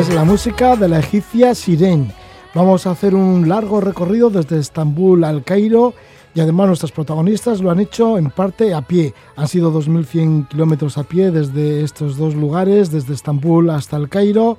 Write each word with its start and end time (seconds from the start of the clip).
Es 0.00 0.08
la 0.08 0.24
música 0.24 0.76
de 0.76 0.88
la 0.88 1.00
egipcia 1.00 1.54
Siren. 1.54 2.10
Vamos 2.54 2.86
a 2.86 2.92
hacer 2.92 3.14
un 3.14 3.46
largo 3.50 3.82
recorrido 3.82 4.30
desde 4.30 4.58
Estambul 4.58 5.24
al 5.24 5.44
Cairo 5.44 5.92
y 6.34 6.40
además 6.40 6.68
nuestros 6.68 6.90
protagonistas 6.90 7.60
lo 7.60 7.70
han 7.70 7.80
hecho 7.80 8.16
en 8.16 8.30
parte 8.30 8.72
a 8.72 8.80
pie. 8.80 9.12
Han 9.36 9.46
sido 9.46 9.70
2.100 9.70 10.48
kilómetros 10.48 10.96
a 10.96 11.04
pie 11.04 11.30
desde 11.30 11.84
estos 11.84 12.16
dos 12.16 12.34
lugares, 12.34 12.90
desde 12.90 13.12
Estambul 13.12 13.68
hasta 13.68 13.98
el 13.98 14.08
Cairo. 14.08 14.56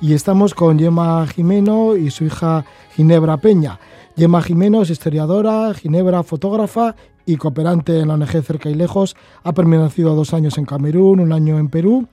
Y 0.00 0.14
estamos 0.14 0.54
con 0.54 0.78
Yema 0.78 1.26
Jimeno 1.26 1.94
y 1.94 2.10
su 2.10 2.24
hija 2.24 2.64
Ginebra 2.96 3.36
Peña. 3.36 3.78
Yema 4.16 4.40
Jimeno 4.40 4.80
es 4.80 4.88
historiadora, 4.88 5.74
Ginebra 5.74 6.22
fotógrafa 6.22 6.96
y 7.30 7.36
cooperante 7.36 8.00
en 8.00 8.08
la 8.08 8.14
ONG 8.14 8.42
Cerca 8.42 8.68
y 8.68 8.74
Lejos. 8.74 9.14
Ha 9.44 9.52
permanecido 9.52 10.14
dos 10.14 10.34
años 10.34 10.58
en 10.58 10.64
Camerún, 10.64 11.20
un 11.20 11.32
año 11.32 11.58
en 11.58 11.68
Perú. 11.68 12.08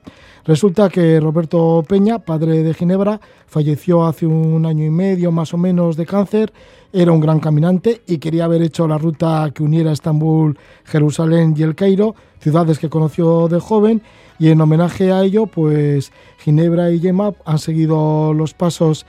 Resulta 0.46 0.90
que 0.90 1.20
Roberto 1.20 1.84
Peña, 1.88 2.20
padre 2.20 2.64
de 2.64 2.74
Ginebra, 2.74 3.20
falleció 3.48 4.06
hace 4.06 4.26
un 4.26 4.66
año 4.66 4.86
y 4.86 4.90
medio 4.90 5.32
más 5.32 5.54
o 5.54 5.58
menos 5.58 5.98
de 5.98 6.06
cáncer. 6.06 6.54
Era 6.94 7.12
un 7.12 7.20
gran 7.20 7.40
caminante 7.40 8.02
y 8.08 8.20
quería 8.20 8.46
haber 8.46 8.62
hecho 8.62 8.88
la 8.88 8.98
ruta 8.98 9.50
que 9.54 9.64
uniera 9.64 9.92
Estambul, 9.92 10.58
Jerusalén 10.86 11.54
y 11.58 11.64
el 11.64 11.76
Cairo, 11.76 12.16
ciudades 12.40 12.80
que 12.80 12.90
conoció 12.90 13.48
de 13.48 13.60
joven. 13.60 14.02
Y 14.40 14.50
en 14.50 14.62
homenaje 14.62 15.12
a 15.12 15.24
ello, 15.24 15.48
pues 15.48 16.12
Ginebra 16.38 16.92
y 16.92 17.00
Yema 17.00 17.34
han 17.44 17.60
seguido 17.60 18.34
los 18.34 18.54
pasos 18.54 19.06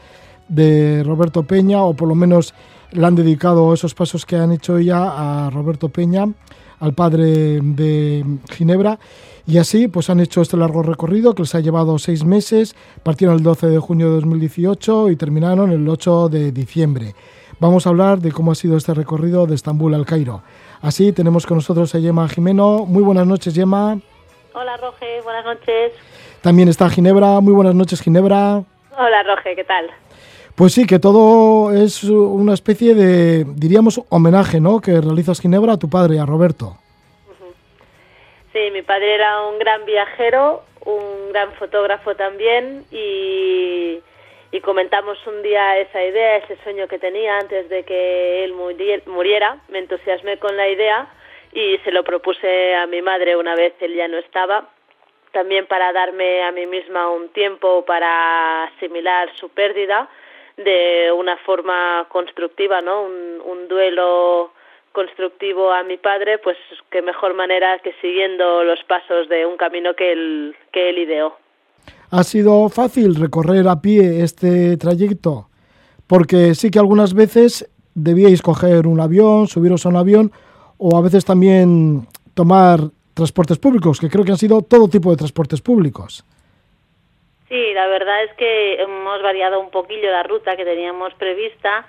de 0.49 1.03
Roberto 1.05 1.43
Peña, 1.43 1.83
o 1.83 1.95
por 1.95 2.09
lo 2.09 2.15
menos 2.15 2.55
le 2.93 3.07
han 3.07 3.15
dedicado 3.15 3.73
esos 3.73 3.95
pasos 3.95 4.25
que 4.25 4.37
han 4.37 4.53
hecho 4.53 4.79
ella 4.79 5.47
a 5.47 5.51
Roberto 5.51 5.89
Peña, 5.89 6.27
al 6.81 6.95
padre 6.95 7.61
de 7.61 8.25
Ginebra. 8.51 8.99
Y 9.47 9.59
así 9.59 9.89
pues 9.89 10.11
han 10.11 10.21
hecho 10.21 10.43
este 10.43 10.57
largo 10.57 10.83
recorrido 10.83 11.35
que 11.35 11.43
les 11.43 11.55
ha 11.55 11.61
llevado 11.61 11.99
seis 11.99 12.25
meses. 12.25 12.77
Partieron 13.03 13.37
el 13.37 13.43
12 13.43 13.69
de 13.69 13.79
junio 13.79 14.09
de 14.09 14.15
2018 14.17 15.11
y 15.11 15.17
terminaron 15.17 15.73
el 15.73 15.89
8 15.89 16.29
de 16.29 16.53
diciembre. 16.53 17.15
Vamos 17.61 17.87
a 17.87 17.91
hablar 17.91 18.19
de 18.19 18.31
cómo 18.31 18.53
ha 18.53 18.55
sido 18.55 18.77
este 18.77 18.95
recorrido 18.95 19.47
de 19.47 19.55
Estambul 19.55 19.95
al 19.95 20.07
Cairo. 20.07 20.43
Así 20.81 21.13
tenemos 21.13 21.47
con 21.47 21.57
nosotros 21.57 21.95
a 21.95 21.99
Yema 21.99 22.29
Jimeno. 22.29 22.85
Muy 22.87 23.03
buenas 23.03 23.27
noches, 23.27 23.55
Yema. 23.55 23.99
Hola, 24.55 24.77
Roge, 24.77 25.21
buenas 25.23 25.45
noches. 25.45 25.93
También 26.41 26.69
está 26.69 26.89
Ginebra. 26.89 27.41
Muy 27.41 27.53
buenas 27.53 27.75
noches, 27.75 28.01
Ginebra. 28.01 28.63
Hola, 28.97 29.23
Roge, 29.25 29.57
¿qué 29.57 29.65
tal? 29.65 29.91
Pues 30.59 30.73
sí, 30.73 30.87
que 30.89 30.99
todo 30.99 31.73
es 31.73 32.03
una 32.03 32.53
especie 32.53 32.93
de, 32.95 33.45
diríamos, 33.55 34.03
homenaje, 34.11 34.59
¿no? 34.61 34.81
Que 34.81 35.01
realizas 35.01 35.41
Ginebra 35.41 35.75
a 35.75 35.79
tu 35.79 35.89
padre, 35.89 36.19
a 36.19 36.27
Roberto. 36.27 36.77
Sí, 38.53 38.59
mi 38.73 38.83
padre 38.83 39.15
era 39.15 39.47
un 39.47 39.61
gran 39.61 39.85
viajero, 39.85 40.65
un 40.85 41.31
gran 41.33 41.53
fotógrafo 41.53 42.17
también 42.17 42.85
y, 42.91 44.01
y 44.51 44.61
comentamos 44.61 45.17
un 45.29 45.43
día 45.43 45.79
esa 45.79 46.03
idea, 46.05 46.39
ese 46.39 46.57
sueño 46.65 46.89
que 46.89 46.99
tenía 46.99 47.39
antes 47.39 47.69
de 47.69 47.85
que 47.85 48.43
él 48.43 48.53
muri- 48.53 49.03
muriera. 49.07 49.59
Me 49.69 49.79
entusiasmé 49.79 50.39
con 50.39 50.57
la 50.57 50.69
idea 50.69 51.07
y 51.53 51.79
se 51.85 51.93
lo 51.93 52.03
propuse 52.03 52.75
a 52.75 52.89
mi 52.89 53.01
madre 53.01 53.37
una 53.37 53.55
vez 53.55 53.75
él 53.81 53.95
ya 53.95 54.09
no 54.09 54.19
estaba, 54.19 54.69
también 55.31 55.67
para 55.67 55.93
darme 55.93 56.43
a 56.43 56.51
mí 56.51 56.67
misma 56.67 57.11
un 57.11 57.29
tiempo 57.29 57.85
para 57.85 58.65
asimilar 58.65 59.31
su 59.37 59.51
pérdida 59.51 60.09
de 60.59 61.11
una 61.13 61.37
forma 61.39 62.07
constructiva, 62.11 62.81
¿no? 62.81 63.03
Un, 63.03 63.29
duelo 63.69 64.53
constructivo 64.93 65.71
a 65.71 65.83
mi 65.83 65.99
padre, 65.99 66.39
pues 66.39 66.57
qué 66.91 67.03
mejor 67.03 67.35
manera 67.35 67.79
que 67.81 67.93
siguiendo 68.01 68.65
los 68.65 68.83
pasos 68.85 69.29
de 69.29 69.45
un 69.45 69.59
camino 69.59 69.95
que 69.95 70.55
que 70.73 70.89
él 70.89 70.99
ideó. 70.99 71.35
¿Ha 72.11 72.25
sido 72.25 72.69
fácil 72.71 73.15
recorrer 73.15 73.69
a 73.69 73.83
pie 73.83 74.23
este 74.23 74.79
trayecto? 74.79 75.49
Porque 76.07 76.55
sí 76.55 76.71
que 76.71 76.79
algunas 76.79 77.13
veces 77.13 77.71
debíais 77.95 78.41
coger 78.41 78.87
un 78.87 79.01
avión, 79.01 79.47
subiros 79.47 79.85
a 79.85 79.91
un 79.91 79.97
avión 79.97 80.33
o 80.79 80.97
a 80.97 81.03
veces 81.03 81.25
también 81.25 82.07
tomar 82.33 82.81
transportes 83.13 83.59
públicos, 83.59 84.01
que 84.01 84.09
creo 84.09 84.25
que 84.25 84.33
han 84.33 84.39
sido 84.39 84.63
todo 84.63 84.89
tipo 84.89 85.11
de 85.11 85.17
transportes 85.17 85.61
públicos. 85.61 86.25
Sí, 87.49 87.73
la 87.73 87.87
verdad 87.87 88.25
es 88.25 88.35
que 88.35 88.75
hemos 88.75 89.23
variado 89.23 89.59
un 89.59 89.71
poquillo 89.71 90.11
la 90.11 90.23
ruta 90.23 90.57
que 90.57 90.67
teníamos 90.67 91.15
prevista 91.15 91.87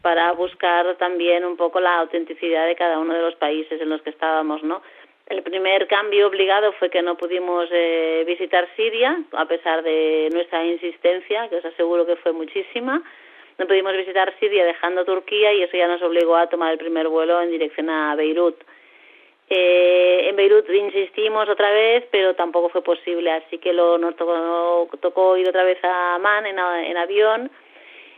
para 0.00 0.32
buscar 0.32 0.96
también 0.96 1.44
un 1.44 1.56
poco 1.56 1.80
la 1.80 1.98
autenticidad 1.98 2.66
de 2.66 2.76
cada 2.76 2.98
uno 2.98 3.12
de 3.12 3.20
los 3.20 3.34
países 3.34 3.80
en 3.80 3.90
los 3.90 4.00
que 4.02 4.10
estábamos, 4.10 4.62
¿no? 4.62 4.80
El 5.26 5.42
primer 5.42 5.88
cambio 5.88 6.28
obligado 6.28 6.72
fue 6.74 6.88
que 6.88 7.02
no 7.02 7.16
pudimos 7.16 7.68
eh, 7.72 8.22
visitar 8.26 8.68
Siria, 8.76 9.18
a 9.32 9.44
pesar 9.46 9.82
de 9.82 10.28
nuestra 10.32 10.64
insistencia, 10.64 11.48
que 11.48 11.56
os 11.56 11.64
aseguro 11.64 12.06
que 12.06 12.16
fue 12.16 12.32
muchísima. 12.32 13.02
No 13.58 13.66
pudimos 13.66 13.92
visitar 13.96 14.32
Siria 14.38 14.64
dejando 14.64 15.04
Turquía 15.04 15.52
y 15.52 15.62
eso 15.62 15.76
ya 15.76 15.88
nos 15.88 16.00
obligó 16.02 16.36
a 16.36 16.46
tomar 16.48 16.72
el 16.72 16.78
primer 16.78 17.08
vuelo 17.08 17.42
en 17.42 17.50
dirección 17.50 17.90
a 17.90 18.14
Beirut. 18.14 18.56
Eh, 19.48 20.28
en 20.28 20.36
Beirut 20.36 20.68
insistimos 20.68 21.48
otra 21.48 21.70
vez, 21.70 22.04
pero 22.10 22.34
tampoco 22.34 22.68
fue 22.68 22.82
posible, 22.82 23.30
así 23.30 23.58
que 23.58 23.72
lo, 23.72 23.96
nos 23.96 24.16
tocó, 24.16 24.88
tocó 25.00 25.36
ir 25.36 25.48
otra 25.48 25.62
vez 25.62 25.82
a 25.84 26.16
Amán 26.16 26.46
en, 26.46 26.58
en 26.58 26.96
avión 26.96 27.50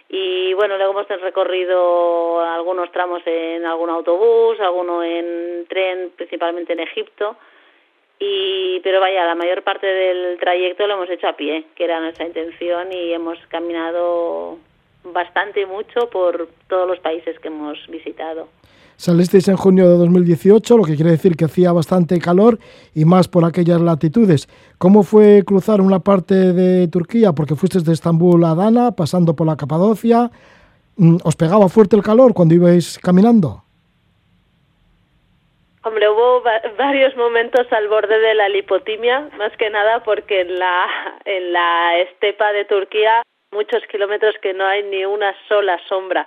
y 0.08 0.54
bueno, 0.54 0.78
luego 0.78 0.92
hemos 0.92 1.20
recorrido 1.20 2.40
algunos 2.40 2.90
tramos 2.92 3.20
en 3.26 3.66
algún 3.66 3.90
autobús, 3.90 4.58
alguno 4.58 5.02
en 5.02 5.66
tren, 5.68 6.12
principalmente 6.16 6.72
en 6.72 6.80
Egipto. 6.80 7.36
Y, 8.18 8.80
pero 8.80 9.00
vaya, 9.00 9.26
la 9.26 9.34
mayor 9.34 9.62
parte 9.62 9.86
del 9.86 10.38
trayecto 10.38 10.86
lo 10.86 10.94
hemos 10.94 11.10
hecho 11.10 11.28
a 11.28 11.36
pie, 11.36 11.66
que 11.76 11.84
era 11.84 12.00
nuestra 12.00 12.26
intención, 12.26 12.90
y 12.90 13.12
hemos 13.12 13.38
caminado 13.48 14.58
bastante 15.04 15.66
mucho 15.66 16.08
por 16.08 16.48
todos 16.68 16.88
los 16.88 16.98
países 17.00 17.38
que 17.38 17.48
hemos 17.48 17.86
visitado. 17.88 18.48
Salisteis 18.98 19.46
en 19.46 19.56
junio 19.56 19.88
de 19.88 19.96
2018, 19.96 20.76
lo 20.76 20.82
que 20.82 20.96
quiere 20.96 21.12
decir 21.12 21.36
que 21.36 21.44
hacía 21.44 21.70
bastante 21.70 22.18
calor 22.18 22.58
y 22.96 23.04
más 23.04 23.28
por 23.28 23.44
aquellas 23.44 23.80
latitudes. 23.80 24.48
¿Cómo 24.76 25.04
fue 25.04 25.44
cruzar 25.46 25.80
una 25.80 26.00
parte 26.00 26.34
de 26.34 26.88
Turquía? 26.88 27.30
Porque 27.32 27.54
fuisteis 27.54 27.84
de 27.84 27.92
Estambul 27.92 28.44
a 28.44 28.50
Adana, 28.50 28.90
pasando 28.90 29.36
por 29.36 29.46
la 29.46 29.56
Capadocia. 29.56 30.32
Mm, 30.96 31.18
¿Os 31.22 31.36
pegaba 31.36 31.68
fuerte 31.68 31.94
el 31.94 32.02
calor 32.02 32.34
cuando 32.34 32.56
ibais 32.56 32.98
caminando? 32.98 33.62
Hombre, 35.84 36.08
hubo 36.08 36.42
varios 36.76 37.16
momentos 37.16 37.72
al 37.72 37.86
borde 37.86 38.18
de 38.18 38.34
la 38.34 38.48
lipotimia, 38.48 39.28
más 39.38 39.56
que 39.58 39.70
nada 39.70 40.02
porque 40.02 40.40
en 40.40 40.58
la, 40.58 40.86
en 41.24 41.52
la 41.52 41.98
estepa 41.98 42.52
de 42.52 42.64
Turquía, 42.64 43.22
muchos 43.52 43.80
kilómetros 43.92 44.34
que 44.42 44.54
no 44.54 44.66
hay 44.66 44.82
ni 44.90 45.04
una 45.04 45.32
sola 45.48 45.78
sombra 45.88 46.26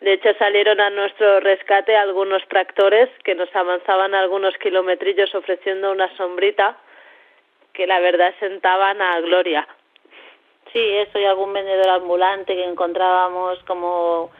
de 0.00 0.12
hecho, 0.12 0.34
salieron 0.38 0.78
a 0.80 0.90
nuestro 0.90 1.40
rescate 1.40 1.96
algunos 1.96 2.46
tractores 2.48 3.08
que 3.24 3.34
nos 3.34 3.54
avanzaban 3.56 4.14
algunos 4.14 4.56
kilometrillos 4.58 5.34
ofreciendo 5.34 5.90
una 5.90 6.14
sombrita 6.16 6.76
que 7.72 7.86
la 7.86 8.00
verdad 8.00 8.34
sentaban 8.38 9.00
a 9.00 9.20
gloria. 9.20 9.66
Sí, 10.72 10.80
eso 10.80 11.18
y 11.18 11.24
algún 11.24 11.52
vendedor 11.52 11.88
ambulante 11.88 12.54
que 12.54 12.64
encontrábamos 12.64 13.58
como, 13.64 14.30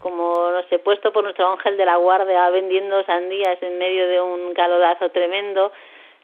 como 0.00 0.50
no 0.52 0.62
sé, 0.68 0.78
puesto 0.78 1.12
por 1.12 1.24
nuestro 1.24 1.50
ángel 1.50 1.76
de 1.76 1.84
la 1.84 1.96
guardia 1.96 2.48
vendiendo 2.50 3.04
sandías 3.04 3.62
en 3.62 3.76
medio 3.76 4.08
de 4.08 4.20
un 4.22 4.54
calorazo 4.54 5.10
tremendo. 5.10 5.72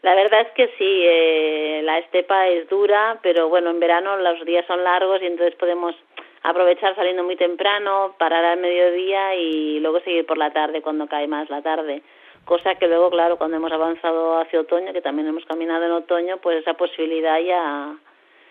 La 0.00 0.14
verdad 0.14 0.40
es 0.40 0.52
que 0.52 0.68
sí, 0.78 1.02
eh, 1.04 1.82
la 1.84 1.98
estepa 1.98 2.48
es 2.48 2.66
dura, 2.70 3.18
pero 3.22 3.50
bueno, 3.50 3.68
en 3.68 3.80
verano 3.80 4.16
los 4.16 4.42
días 4.46 4.64
son 4.66 4.82
largos 4.82 5.20
y 5.20 5.26
entonces 5.26 5.54
podemos 5.56 5.94
aprovechar 6.42 6.94
saliendo 6.94 7.24
muy 7.24 7.36
temprano, 7.36 8.14
parar 8.18 8.44
al 8.44 8.60
mediodía 8.60 9.34
y 9.34 9.80
luego 9.80 10.00
seguir 10.00 10.26
por 10.26 10.38
la 10.38 10.52
tarde 10.52 10.82
cuando 10.82 11.06
cae 11.06 11.26
más 11.26 11.50
la 11.50 11.62
tarde. 11.62 12.02
Cosa 12.44 12.74
que 12.76 12.88
luego, 12.88 13.10
claro, 13.10 13.36
cuando 13.36 13.58
hemos 13.58 13.70
avanzado 13.70 14.40
hacia 14.40 14.60
otoño, 14.60 14.92
que 14.92 15.02
también 15.02 15.28
hemos 15.28 15.44
caminado 15.44 15.84
en 15.84 15.92
otoño, 15.92 16.38
pues 16.38 16.60
esa 16.62 16.74
posibilidad 16.74 17.38
ya, 17.40 17.94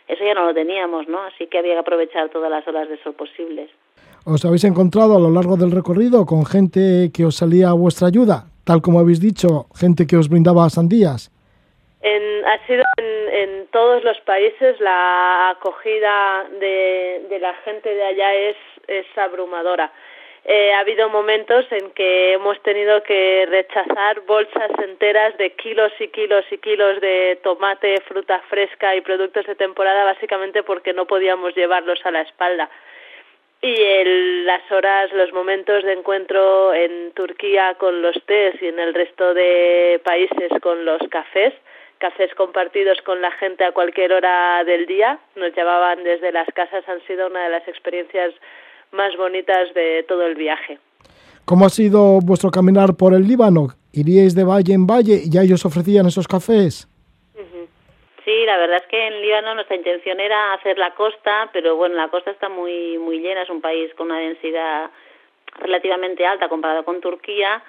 eso 0.07 0.23
ya 0.23 0.33
no 0.33 0.45
lo 0.45 0.53
teníamos, 0.53 1.07
¿no? 1.07 1.21
Así 1.23 1.47
que 1.47 1.57
había 1.57 1.73
que 1.73 1.79
aprovechar 1.79 2.29
todas 2.29 2.51
las 2.51 2.67
horas 2.67 2.87
de 2.87 3.01
sol 3.03 3.13
posibles. 3.13 3.69
¿Os 4.25 4.45
habéis 4.45 4.63
encontrado 4.63 5.15
a 5.15 5.19
lo 5.19 5.31
largo 5.31 5.57
del 5.57 5.71
recorrido 5.71 6.25
con 6.25 6.45
gente 6.45 7.09
que 7.13 7.25
os 7.25 7.35
salía 7.35 7.69
a 7.69 7.73
vuestra 7.73 8.07
ayuda? 8.07 8.45
Tal 8.63 8.81
como 8.81 8.99
habéis 8.99 9.19
dicho, 9.19 9.65
gente 9.73 10.05
que 10.05 10.17
os 10.17 10.29
brindaba 10.29 10.69
sandías. 10.69 11.31
En, 12.01 12.45
ha 12.45 12.65
sido 12.65 12.83
en, 12.97 13.67
todos 13.67 14.03
los 14.03 14.19
países 14.21 14.79
la 14.79 15.49
acogida 15.49 16.45
de, 16.59 17.37
la 17.41 17.53
gente 17.65 17.93
de 17.93 18.03
allá 18.03 18.33
es, 18.33 18.57
es 18.87 19.05
abrumadora. 19.17 19.91
Eh, 20.45 20.73
ha 20.73 20.79
habido 20.79 21.09
momentos 21.09 21.65
en 21.71 21.91
que 21.91 22.33
hemos 22.33 22.59
tenido 22.63 23.03
que 23.03 23.45
rechazar 23.49 24.21
bolsas 24.21 24.71
enteras 24.81 25.37
de 25.37 25.51
kilos 25.51 25.91
y 25.99 26.07
kilos 26.07 26.45
y 26.49 26.57
kilos 26.57 27.01
de 27.01 27.39
tomate, 27.43 27.99
fruta 28.07 28.41
fresca 28.49 28.95
y 28.95 29.01
productos 29.01 29.45
de 29.45 29.55
temporada 29.55 30.05
básicamente 30.05 30.63
porque 30.63 30.93
no 30.93 31.05
podíamos 31.05 31.53
llevarlos 31.55 31.99
a 32.05 32.11
la 32.11 32.21
espalda. 32.21 32.69
Y 33.61 33.73
el, 33.73 34.45
las 34.45 34.71
horas, 34.71 35.11
los 35.11 35.33
momentos 35.33 35.83
de 35.83 35.91
encuentro 35.91 36.73
en 36.73 37.11
Turquía 37.11 37.75
con 37.77 38.01
los 38.01 38.15
tés 38.25 38.55
y 38.61 38.67
en 38.67 38.79
el 38.79 38.93
resto 38.93 39.33
de 39.33 39.99
países 40.05 40.49
con 40.61 40.85
los 40.85 41.01
cafés, 41.09 41.53
cafés 41.99 42.33
compartidos 42.35 42.97
con 43.05 43.21
la 43.21 43.31
gente 43.31 43.63
a 43.63 43.71
cualquier 43.71 44.13
hora 44.13 44.63
del 44.63 44.87
día. 44.87 45.19
Nos 45.35 45.55
llevaban 45.55 46.03
desde 46.03 46.31
las 46.31 46.47
casas, 46.55 46.87
han 46.87 47.05
sido 47.05 47.27
una 47.27 47.43
de 47.43 47.49
las 47.51 47.67
experiencias 47.67 48.33
más 48.91 49.15
bonitas 49.17 49.73
de 49.75 50.03
todo 50.07 50.25
el 50.25 50.35
viaje. 50.35 50.79
¿Cómo 51.45 51.65
ha 51.65 51.69
sido 51.69 52.19
vuestro 52.21 52.49
caminar 52.49 52.95
por 52.97 53.13
el 53.13 53.27
Líbano? 53.27 53.67
¿Iríais 53.91 54.33
de 54.35 54.43
valle 54.43 54.73
en 54.73 54.87
valle 54.87 55.21
y 55.25 55.29
ya 55.31 55.41
ellos 55.41 55.65
ofrecían 55.65 56.07
esos 56.07 56.27
cafés? 56.27 56.87
Sí, 58.25 58.45
la 58.45 58.57
verdad 58.57 58.77
es 58.77 58.87
que 58.87 59.07
en 59.07 59.21
Líbano 59.21 59.55
nuestra 59.55 59.75
intención 59.75 60.19
era 60.19 60.53
hacer 60.53 60.77
la 60.77 60.93
costa, 60.93 61.49
pero 61.51 61.75
bueno, 61.75 61.95
la 61.95 62.09
costa 62.09 62.29
está 62.31 62.47
muy 62.47 62.97
muy 62.99 63.19
llena, 63.19 63.41
es 63.41 63.49
un 63.49 63.61
país 63.61 63.91
con 63.95 64.11
una 64.11 64.19
densidad 64.19 64.91
relativamente 65.57 66.25
alta 66.25 66.47
comparado 66.47 66.85
con 66.85 67.01
Turquía 67.01 67.63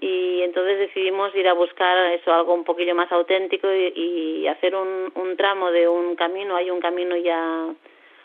y 0.00 0.42
entonces 0.42 0.78
decidimos 0.78 1.34
ir 1.34 1.48
a 1.48 1.52
buscar 1.52 2.12
eso 2.12 2.32
algo 2.32 2.54
un 2.54 2.64
poquillo 2.64 2.94
más 2.94 3.10
auténtico 3.12 3.68
y, 3.72 4.46
hacer 4.48 4.74
un, 4.74 5.12
un, 5.14 5.36
tramo 5.36 5.70
de 5.70 5.88
un 5.88 6.16
camino. 6.16 6.56
Hay 6.56 6.70
un 6.70 6.80
camino 6.80 7.16
ya 7.16 7.68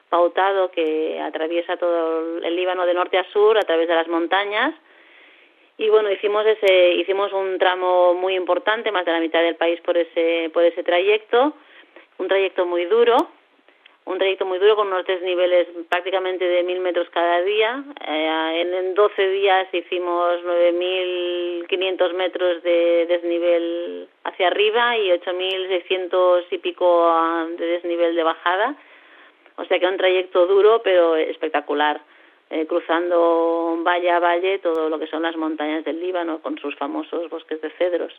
pautado 0.09 0.71
que 0.71 1.19
atraviesa 1.21 1.77
todo 1.77 2.39
el 2.39 2.55
Líbano 2.55 2.85
de 2.85 2.93
norte 2.93 3.17
a 3.17 3.23
sur 3.31 3.57
a 3.57 3.61
través 3.61 3.87
de 3.87 3.95
las 3.95 4.07
montañas. 4.07 4.73
Y 5.77 5.89
bueno 5.89 6.11
hicimos 6.11 6.45
ese 6.45 6.95
hicimos 6.95 7.31
un 7.31 7.57
tramo 7.57 8.13
muy 8.13 8.35
importante 8.35 8.91
más 8.91 9.05
de 9.05 9.13
la 9.13 9.19
mitad 9.21 9.41
del 9.41 9.55
país 9.55 9.79
por 9.81 9.95
ese 9.95 10.49
por 10.53 10.63
ese 10.63 10.83
trayecto. 10.83 11.53
Un 12.17 12.27
trayecto 12.27 12.65
muy 12.65 12.85
duro 12.85 13.15
un 14.09 14.17
trayecto 14.17 14.43
muy 14.43 14.57
duro 14.57 14.75
con 14.75 14.87
unos 14.87 15.05
desniveles 15.05 15.67
prácticamente 15.87 16.43
de 16.43 16.63
mil 16.63 16.79
metros 16.79 17.07
cada 17.11 17.41
día. 17.43 17.83
Eh, 18.07 18.61
en, 18.61 18.95
12 18.95 19.29
días 19.29 19.67
hicimos 19.71 20.43
9.500 20.43 22.13
metros 22.13 22.63
de 22.63 23.05
desnivel 23.07 24.07
hacia 24.23 24.47
arriba 24.47 24.97
y 24.97 25.11
8.600 25.11 26.43
y 26.49 26.57
pico 26.57 27.07
ah, 27.07 27.45
de 27.55 27.65
desnivel 27.65 28.15
de 28.15 28.23
bajada. 28.23 28.75
O 29.57 29.65
sea 29.65 29.79
que 29.79 29.85
un 29.85 29.97
trayecto 29.97 30.47
duro 30.47 30.81
pero 30.83 31.15
espectacular, 31.15 32.01
eh, 32.49 32.65
cruzando 32.65 33.77
valle 33.83 34.09
a 34.09 34.19
valle 34.19 34.57
todo 34.57 34.89
lo 34.89 34.97
que 34.97 35.05
son 35.05 35.21
las 35.21 35.35
montañas 35.35 35.85
del 35.85 35.99
Líbano 35.99 36.41
con 36.41 36.57
sus 36.57 36.75
famosos 36.77 37.29
bosques 37.29 37.61
de 37.61 37.69
cedros 37.77 38.13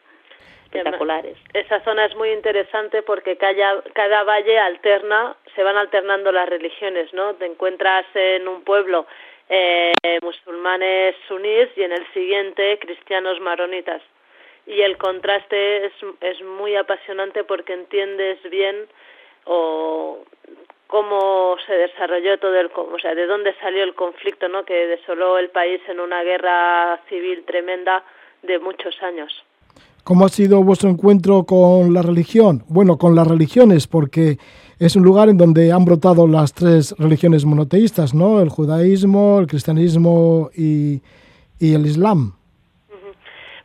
espectaculares. 0.71 1.37
Esa 1.53 1.81
zona 1.81 2.05
es 2.05 2.15
muy 2.17 2.31
interesante 2.31 3.03
porque 3.03 3.37
cada, 3.37 3.83
cada 3.93 4.25
valle 4.25 4.59
alterna, 4.59 5.37
se 5.55 5.63
van 5.63 5.77
alternando 5.77 6.33
las 6.33 6.49
religiones, 6.49 7.13
¿no? 7.13 7.35
Te 7.35 7.47
encuentras 7.47 8.07
en 8.15 8.47
un 8.49 8.63
pueblo 8.63 9.07
eh, 9.49 9.93
musulmanes 10.23 11.17
sunís 11.27 11.69
y 11.77 11.83
en 11.83 11.93
el 11.93 12.07
siguiente 12.13 12.79
cristianos 12.79 13.41
maronitas. 13.41 14.03
Y 14.67 14.83
el 14.83 14.97
contraste 14.99 15.87
es, 15.87 15.93
es 16.21 16.41
muy 16.43 16.77
apasionante 16.77 17.43
porque 17.45 17.73
entiendes 17.73 18.39
bien 18.49 18.87
o 19.45 20.25
cómo 20.87 21.57
se 21.67 21.73
desarrolló 21.73 22.39
todo 22.39 22.59
el, 22.59 22.71
o 22.75 22.99
sea, 22.99 23.15
de 23.15 23.27
dónde 23.27 23.55
salió 23.61 23.83
el 23.83 23.95
conflicto, 23.95 24.49
¿no? 24.49 24.65
Que 24.65 24.87
desoló 24.87 25.39
el 25.39 25.51
país 25.51 25.81
en 25.89 25.99
una 25.99 26.23
guerra 26.23 27.01
civil 27.09 27.45
tremenda 27.45 28.05
de 28.43 28.59
muchos 28.59 29.01
años. 29.03 29.45
¿Cómo 30.05 30.25
ha 30.25 30.29
sido 30.29 30.63
vuestro 30.63 30.89
encuentro 30.89 31.45
con 31.45 31.93
la 31.93 32.03
religión? 32.03 32.63
Bueno, 32.69 32.97
con 32.97 33.15
las 33.15 33.27
religiones, 33.27 33.87
porque 33.87 34.39
es 34.81 34.97
un 34.97 35.03
lugar 35.03 35.29
en 35.29 35.37
donde 35.37 35.73
han 35.73 35.85
brotado 35.85 36.27
las 36.27 36.55
tres 36.55 36.95
religiones 36.99 37.45
monoteístas, 37.45 38.15
¿no? 38.15 38.41
El 38.41 38.49
judaísmo, 38.49 39.39
el 39.39 39.47
cristianismo 39.47 40.51
y, 40.57 41.03
el 41.61 41.85
islam. 41.85 42.33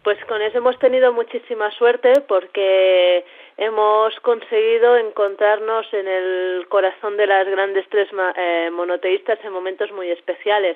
Pues 0.04 0.18
con 0.26 0.42
eso 0.42 0.58
hemos 0.58 0.78
tenido 0.78 1.14
muchísima 1.14 1.72
suerte 1.72 2.22
porque 2.28 3.24
hemos 3.58 4.14
conseguido 4.20 4.98
encontrarnos 4.98 5.86
en 5.94 6.08
el 6.08 6.68
corazón 6.68 7.16
de 7.16 7.28
las 7.28 7.48
grandes 7.48 7.86
tres 7.90 8.10
eh, 8.38 8.70
monoteístas 8.74 9.40
en 9.44 9.54
momentos 9.54 9.92
muy 9.94 10.12
especiales. 10.12 10.76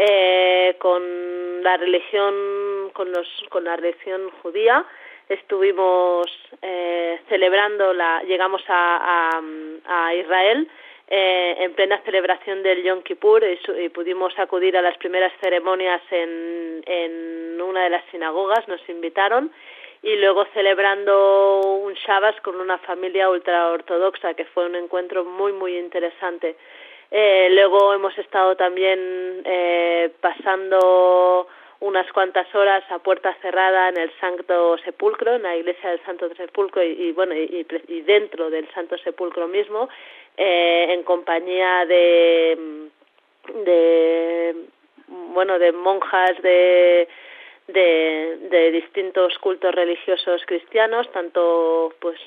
Eh, 0.00 0.76
con 0.78 1.60
la 1.64 1.76
religión, 1.76 2.32
con, 2.92 3.10
los, 3.10 3.26
con 3.48 3.64
la 3.64 3.74
religión 3.74 4.30
judía, 4.42 4.86
estuvimos 5.28 6.26
eh, 6.62 7.20
celebrando 7.28 7.92
la, 7.92 8.22
llegamos 8.22 8.62
a, 8.68 9.40
a, 9.84 10.14
Israel 10.14 10.68
eh, 11.08 11.56
en 11.58 11.74
plena 11.74 12.00
celebración 12.04 12.62
del 12.62 12.84
Yom 12.84 13.02
Kippur 13.02 13.42
y, 13.42 13.88
pudimos 13.88 14.38
acudir 14.38 14.76
a 14.76 14.82
las 14.82 14.96
primeras 14.98 15.32
ceremonias 15.40 16.00
en, 16.12 16.80
en 16.86 17.60
una 17.60 17.82
de 17.82 17.90
las 17.90 18.04
sinagogas, 18.12 18.68
nos 18.68 18.88
invitaron 18.88 19.50
y 20.02 20.14
luego 20.14 20.46
celebrando 20.54 21.60
un 21.82 21.94
Shabbat 21.94 22.40
con 22.42 22.60
una 22.60 22.78
familia 22.78 23.28
ultraortodoxa 23.30 24.34
que 24.34 24.44
fue 24.44 24.66
un 24.66 24.76
encuentro 24.76 25.24
muy 25.24 25.52
muy 25.52 25.76
interesante. 25.76 26.54
Eh, 27.10 27.48
luego 27.52 27.94
hemos 27.94 28.16
estado 28.18 28.56
también 28.56 29.42
eh, 29.44 30.10
pasando 30.20 31.48
unas 31.80 32.10
cuantas 32.12 32.52
horas 32.54 32.84
a 32.90 32.98
puerta 32.98 33.34
cerrada 33.40 33.88
en 33.88 33.98
el 33.98 34.12
Santo 34.20 34.76
Sepulcro, 34.78 35.36
en 35.36 35.42
la 35.44 35.56
iglesia 35.56 35.90
del 35.90 36.04
Santo 36.04 36.28
Sepulcro 36.34 36.82
y, 36.82 37.12
bueno 37.12 37.34
y, 37.34 37.66
y, 37.88 38.00
dentro 38.02 38.50
del 38.50 38.68
Santo 38.72 38.98
Sepulcro 38.98 39.46
mismo, 39.46 39.88
eh, 40.36 40.86
en 40.90 41.02
compañía 41.04 41.86
de, 41.86 42.58
de 43.64 44.56
bueno 45.06 45.58
de 45.58 45.72
monjas 45.72 46.42
de 46.42 47.08
de, 47.68 48.38
de 48.50 48.70
distintos 48.72 49.38
cultos 49.38 49.74
religiosos 49.74 50.42
cristianos, 50.46 51.10
tanto 51.12 51.92
pues 52.00 52.18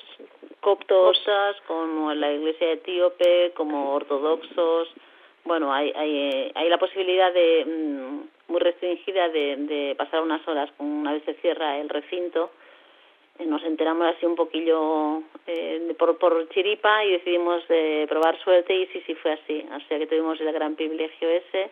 coptos 0.62 1.22
como 1.68 2.14
la 2.14 2.32
iglesia 2.32 2.72
etíope, 2.72 3.52
como 3.56 3.94
ortodoxos. 3.94 4.88
Bueno, 5.44 5.74
hay, 5.74 5.92
hay, 5.96 6.52
hay 6.56 6.70
la 6.70 6.78
posibilidad 6.78 7.34
de 7.34 7.66
mm, 7.66 8.52
muy 8.52 8.60
restringida 8.62 9.28
de, 9.30 9.58
de 9.58 9.96
pasar 9.98 10.22
unas 10.22 10.48
horas 10.48 10.70
una 10.78 11.14
vez 11.14 11.24
se 11.26 11.34
cierra 11.36 11.78
el 11.78 11.90
recinto 11.90 12.52
nos 13.46 13.64
enteramos 13.64 14.08
así 14.08 14.26
un 14.26 14.36
poquillo 14.36 15.24
eh, 15.48 15.96
por, 15.98 16.18
por 16.18 16.48
chiripa 16.50 17.06
y 17.06 17.12
decidimos 17.12 17.64
eh, 17.70 18.06
probar 18.10 18.38
suerte 18.40 18.76
y 18.76 18.86
sí, 18.88 19.02
sí 19.06 19.16
fue 19.16 19.34
así. 19.34 19.66
O 19.76 19.80
sea 19.88 19.98
que 19.98 20.08
tuvimos 20.08 20.40
el 20.42 20.52
gran 20.52 20.76
privilegio 20.76 21.30
ese. 21.30 21.70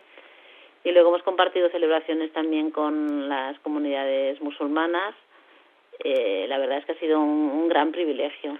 Y 0.82 0.92
luego 0.92 1.10
hemos 1.10 1.22
compartido 1.22 1.68
celebraciones 1.68 2.32
también 2.32 2.70
con 2.70 3.28
las 3.28 3.58
comunidades 3.60 4.40
musulmanas. 4.40 5.14
Eh, 6.02 6.46
la 6.48 6.58
verdad 6.58 6.78
es 6.78 6.86
que 6.86 6.92
ha 6.92 6.98
sido 6.98 7.20
un 7.20 7.68
gran 7.68 7.92
privilegio. 7.92 8.58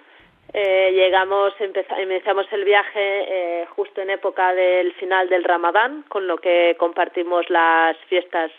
Eh, 0.53 0.93
llegamos, 0.93 1.55
empezamos 1.61 2.47
el 2.53 2.65
viaje 2.65 2.93
eh, 3.01 3.67
justo 3.77 4.01
en 4.01 4.11
época 4.11 4.53
del 4.53 4.93
final 4.95 5.29
del 5.29 5.45
Ramadán, 5.45 6.05
con 6.09 6.27
lo 6.27 6.39
que 6.39 6.75
compartimos 6.79 7.49
las 7.51 7.97
fiestas 8.09 8.51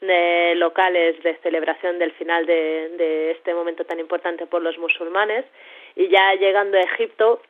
de 0.00 0.54
locales 0.56 1.22
de 1.22 1.36
celebración 1.36 1.98
del 1.98 2.12
final 2.12 2.46
de, 2.46 2.90
de 2.96 3.30
este 3.32 3.54
momento 3.54 3.84
tan 3.84 4.00
importante 4.00 4.46
por 4.46 4.62
los 4.62 4.78
musulmanes. 4.78 5.44
Y 5.96 6.08
ya 6.08 6.34
llegando 6.34 6.78
a 6.78 6.82
Egipto 6.82 7.40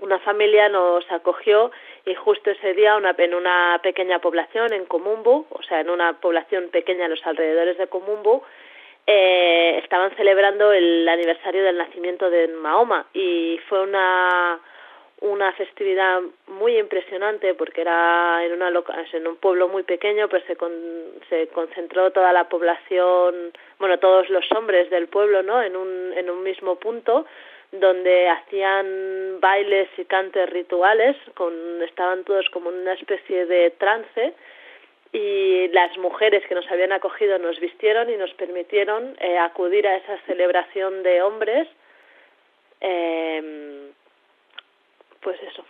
una 0.00 0.18
familia 0.18 0.68
nos 0.68 1.10
acogió 1.10 1.70
y 2.04 2.14
justo 2.14 2.50
ese 2.50 2.74
día 2.74 2.96
una, 2.96 3.14
en 3.16 3.34
una 3.34 3.80
pequeña 3.82 4.18
población 4.18 4.72
en 4.72 4.84
Comumbu, 4.84 5.46
o 5.48 5.62
sea, 5.62 5.80
en 5.80 5.90
una 5.90 6.20
población 6.20 6.68
pequeña 6.68 7.04
en 7.04 7.12
los 7.12 7.26
alrededores 7.26 7.78
de 7.78 7.86
Comumbu, 7.86 8.42
eh, 9.06 9.78
estaban 9.82 10.14
celebrando 10.16 10.72
el 10.72 11.08
aniversario 11.08 11.62
del 11.62 11.78
nacimiento 11.78 12.28
de 12.28 12.48
Mahoma 12.48 13.06
y 13.14 13.58
fue 13.68 13.82
una 13.82 14.60
una 15.20 15.50
festividad 15.52 16.20
muy 16.46 16.76
impresionante 16.76 17.54
porque 17.54 17.80
era 17.80 18.44
en 18.44 18.52
una 18.52 18.68
en 18.68 19.26
un 19.26 19.36
pueblo 19.36 19.68
muy 19.68 19.82
pequeño 19.82 20.28
pero 20.28 20.44
se 20.46 20.56
se 21.30 21.48
concentró 21.48 22.10
toda 22.10 22.32
la 22.32 22.48
población 22.48 23.52
bueno 23.78 23.98
todos 23.98 24.28
los 24.28 24.44
hombres 24.52 24.90
del 24.90 25.08
pueblo 25.08 25.42
no 25.42 25.62
en 25.62 25.74
un 25.76 26.12
en 26.14 26.28
un 26.28 26.42
mismo 26.42 26.76
punto 26.76 27.24
donde 27.72 28.28
hacían 28.28 29.40
bailes 29.40 29.88
y 29.96 30.04
cantes 30.04 30.50
rituales 30.50 31.16
con 31.34 31.54
estaban 31.82 32.24
todos 32.24 32.48
como 32.50 32.70
en 32.70 32.80
una 32.80 32.92
especie 32.92 33.46
de 33.46 33.70
trance 33.70 34.34
y 35.12 35.68
las 35.68 35.96
mujeres 35.98 36.42
que 36.48 36.54
nos 36.54 36.70
habían 36.70 36.92
acogido 36.92 37.38
nos 37.38 37.58
vistieron 37.60 38.10
y 38.10 38.16
nos 38.16 38.32
permitieron 38.34 39.16
eh, 39.20 39.38
acudir 39.38 39.86
a 39.86 39.96
esa 39.96 40.18
celebración 40.26 41.02
de 41.02 41.22
hombres 41.22 41.68
eh, 42.80 43.92
pues 45.26 45.36
eso. 45.52 45.64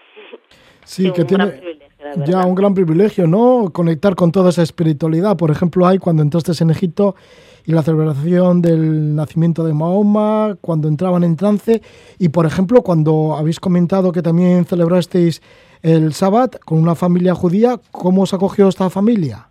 Sí, 0.84 1.10
que 1.14 1.24
tiene 1.24 1.78
ya 2.26 2.44
un 2.44 2.54
gran 2.54 2.74
privilegio, 2.74 3.26
¿no? 3.26 3.70
Conectar 3.72 4.14
con 4.14 4.30
toda 4.30 4.50
esa 4.50 4.62
espiritualidad. 4.62 5.36
Por 5.36 5.50
ejemplo, 5.50 5.86
hay 5.86 5.98
cuando 5.98 6.22
entraste 6.22 6.52
en 6.62 6.70
Egipto 6.70 7.16
y 7.64 7.72
la 7.72 7.82
celebración 7.82 8.60
del 8.60 9.16
nacimiento 9.16 9.64
de 9.64 9.72
Mahoma, 9.72 10.58
cuando 10.60 10.88
entraban 10.88 11.24
en 11.24 11.36
trance 11.36 11.80
y, 12.18 12.28
por 12.28 12.44
ejemplo, 12.44 12.82
cuando 12.82 13.34
habéis 13.34 13.58
comentado 13.58 14.12
que 14.12 14.20
también 14.20 14.66
celebrasteis 14.66 15.40
el 15.82 16.12
Sabbat 16.12 16.58
con 16.64 16.78
una 16.78 16.94
familia 16.94 17.34
judía, 17.34 17.76
¿cómo 17.92 18.22
os 18.22 18.34
acogió 18.34 18.68
esta 18.68 18.90
familia? 18.90 19.48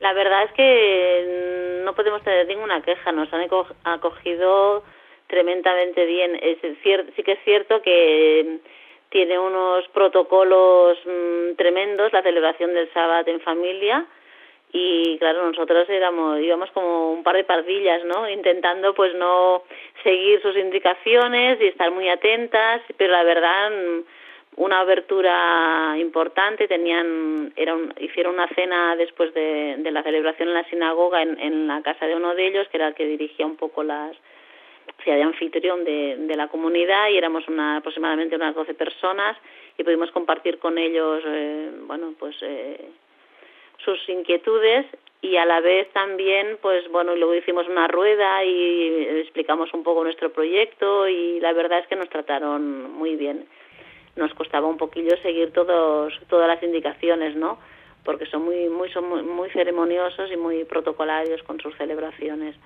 La 0.00 0.12
verdad 0.12 0.44
es 0.44 0.52
que 0.52 1.82
no 1.84 1.94
podemos 1.94 2.22
tener 2.22 2.46
ninguna 2.48 2.82
queja, 2.82 3.12
nos 3.12 3.32
han 3.32 3.48
acogido 3.84 4.82
tremendamente 5.28 6.04
bien. 6.04 6.38
Es 6.42 6.58
cierto, 6.82 7.12
sí 7.16 7.22
que 7.22 7.32
es 7.32 7.38
cierto 7.44 7.80
que 7.82 8.58
tiene 9.08 9.38
unos 9.38 9.86
protocolos 9.88 10.98
mmm, 11.06 11.54
tremendos 11.56 12.12
la 12.12 12.22
celebración 12.22 12.74
del 12.74 12.92
sábado 12.92 13.30
en 13.30 13.40
familia. 13.40 14.06
Y 14.72 15.18
claro 15.18 15.46
nosotros 15.46 15.88
éramos 15.90 16.40
íbamos 16.40 16.70
como 16.72 17.12
un 17.12 17.22
par 17.22 17.36
de 17.36 17.44
pardillas 17.44 18.04
no 18.06 18.26
intentando 18.28 18.94
pues 18.94 19.14
no 19.14 19.64
seguir 20.02 20.40
sus 20.40 20.56
indicaciones 20.56 21.60
y 21.60 21.66
estar 21.66 21.90
muy 21.90 22.08
atentas. 22.08 22.80
Pero 22.96 23.12
la 23.12 23.22
verdad 23.22 23.70
una 24.56 24.80
abertura 24.80 25.96
importante 25.98 26.68
tenían 26.68 27.52
era 27.56 27.74
un, 27.74 27.92
hicieron 27.98 28.34
una 28.34 28.48
cena 28.48 28.96
después 28.96 29.32
de, 29.34 29.76
de 29.78 29.90
la 29.90 30.02
celebración 30.02 30.48
en 30.48 30.54
la 30.54 30.64
sinagoga 30.64 31.22
en, 31.22 31.38
en 31.40 31.66
la 31.66 31.82
casa 31.82 32.06
de 32.06 32.14
uno 32.14 32.34
de 32.34 32.48
ellos 32.48 32.68
que 32.68 32.76
era 32.76 32.88
el 32.88 32.94
que 32.94 33.06
dirigía 33.06 33.46
un 33.46 33.56
poco 33.56 33.82
las 33.82 34.16
sea 35.04 35.16
de 35.16 35.22
anfitrión 35.22 35.84
de, 35.84 36.16
de 36.18 36.36
la 36.36 36.48
comunidad 36.48 37.08
y 37.08 37.16
éramos 37.16 37.46
una, 37.48 37.78
aproximadamente 37.78 38.36
unas 38.36 38.54
12 38.54 38.74
personas 38.74 39.36
y 39.78 39.84
pudimos 39.84 40.10
compartir 40.10 40.58
con 40.58 40.78
ellos, 40.78 41.22
eh, 41.26 41.70
bueno, 41.86 42.14
pues 42.18 42.36
eh, 42.42 42.88
sus 43.84 44.08
inquietudes 44.08 44.86
y 45.20 45.36
a 45.36 45.44
la 45.44 45.60
vez 45.60 45.88
también, 45.92 46.58
pues 46.60 46.88
bueno, 46.90 47.14
luego 47.14 47.34
hicimos 47.34 47.68
una 47.68 47.86
rueda 47.88 48.44
y 48.44 49.06
explicamos 49.20 49.72
un 49.72 49.82
poco 49.82 50.04
nuestro 50.04 50.30
proyecto 50.32 51.08
y 51.08 51.40
la 51.40 51.52
verdad 51.52 51.78
es 51.78 51.86
que 51.86 51.96
nos 51.96 52.08
trataron 52.08 52.92
muy 52.92 53.16
bien. 53.16 53.46
Nos 54.16 54.32
costaba 54.34 54.66
un 54.66 54.76
poquillo 54.76 55.16
seguir 55.22 55.52
todos, 55.52 56.12
todas 56.28 56.48
las 56.48 56.62
indicaciones, 56.62 57.36
¿no? 57.36 57.58
Porque 58.04 58.26
son 58.26 58.44
muy, 58.44 58.68
muy, 58.68 58.90
son 58.90 59.08
muy, 59.08 59.22
muy 59.22 59.50
ceremoniosos 59.50 60.30
y 60.32 60.36
muy 60.36 60.64
protocolarios 60.64 61.42
con 61.44 61.60
sus 61.60 61.76
celebraciones 61.76 62.56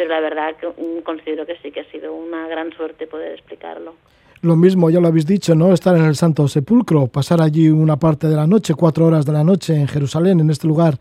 pero 0.00 0.14
la 0.14 0.20
verdad 0.20 0.56
que 0.58 0.66
considero 1.02 1.44
que 1.44 1.58
sí 1.62 1.70
que 1.70 1.80
ha 1.80 1.90
sido 1.90 2.14
una 2.14 2.48
gran 2.48 2.72
suerte 2.72 3.06
poder 3.06 3.32
explicarlo. 3.32 3.96
Lo 4.40 4.56
mismo, 4.56 4.88
ya 4.88 4.98
lo 4.98 5.08
habéis 5.08 5.26
dicho, 5.26 5.54
¿no? 5.54 5.74
Estar 5.74 5.94
en 5.94 6.06
el 6.06 6.16
Santo 6.16 6.48
Sepulcro, 6.48 7.08
pasar 7.08 7.42
allí 7.42 7.68
una 7.68 7.98
parte 7.98 8.26
de 8.26 8.34
la 8.34 8.46
noche, 8.46 8.72
cuatro 8.72 9.04
horas 9.04 9.26
de 9.26 9.32
la 9.34 9.44
noche 9.44 9.74
en 9.74 9.86
Jerusalén, 9.86 10.40
en 10.40 10.48
este 10.48 10.66
lugar 10.66 10.94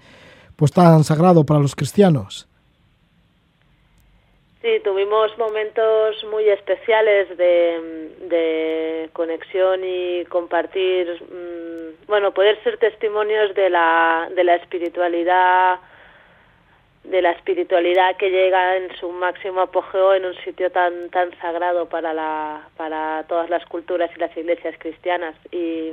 pues 0.57 0.73
tan 0.73 1.05
sagrado 1.05 1.45
para 1.45 1.61
los 1.61 1.77
cristianos. 1.77 2.48
Sí, 4.61 4.81
tuvimos 4.83 5.37
momentos 5.37 6.21
muy 6.25 6.49
especiales 6.49 7.29
de, 7.37 8.09
de 8.27 9.09
conexión 9.13 9.81
y 9.85 10.25
compartir, 10.25 11.07
mmm, 11.31 12.05
bueno, 12.07 12.33
poder 12.33 12.61
ser 12.63 12.77
testimonios 12.77 13.55
de 13.55 13.69
la, 13.69 14.27
de 14.35 14.43
la 14.43 14.55
espiritualidad 14.55 15.79
de 17.05 17.21
la 17.21 17.31
espiritualidad 17.31 18.17
que 18.17 18.29
llega 18.29 18.75
en 18.75 18.93
su 18.97 19.09
máximo 19.09 19.61
apogeo 19.61 20.13
en 20.13 20.25
un 20.25 20.35
sitio 20.43 20.69
tan 20.69 21.09
tan 21.09 21.31
sagrado 21.39 21.87
para 21.87 22.13
la 22.13 22.67
para 22.75 23.23
todas 23.27 23.49
las 23.49 23.65
culturas 23.65 24.11
y 24.15 24.19
las 24.19 24.35
iglesias 24.35 24.75
cristianas. 24.77 25.35
Y 25.51 25.91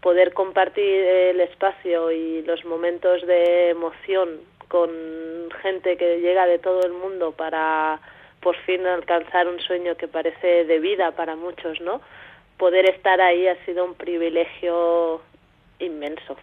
poder 0.00 0.32
compartir 0.32 0.84
el 0.84 1.40
espacio 1.40 2.12
y 2.12 2.42
los 2.42 2.64
momentos 2.64 3.26
de 3.26 3.70
emoción 3.70 4.40
con 4.68 4.90
gente 5.62 5.96
que 5.96 6.20
llega 6.20 6.46
de 6.46 6.58
todo 6.58 6.82
el 6.82 6.92
mundo 6.92 7.32
para 7.32 8.00
por 8.40 8.56
fin 8.64 8.86
alcanzar 8.86 9.48
un 9.48 9.58
sueño 9.60 9.96
que 9.96 10.08
parece 10.08 10.64
de 10.64 10.78
vida 10.78 11.12
para 11.12 11.36
muchos, 11.36 11.80
¿no? 11.80 12.00
Poder 12.58 12.88
estar 12.88 13.20
ahí 13.20 13.46
ha 13.48 13.64
sido 13.64 13.84
un 13.84 13.94
privilegio 13.94 15.20
inmenso. 15.78 16.36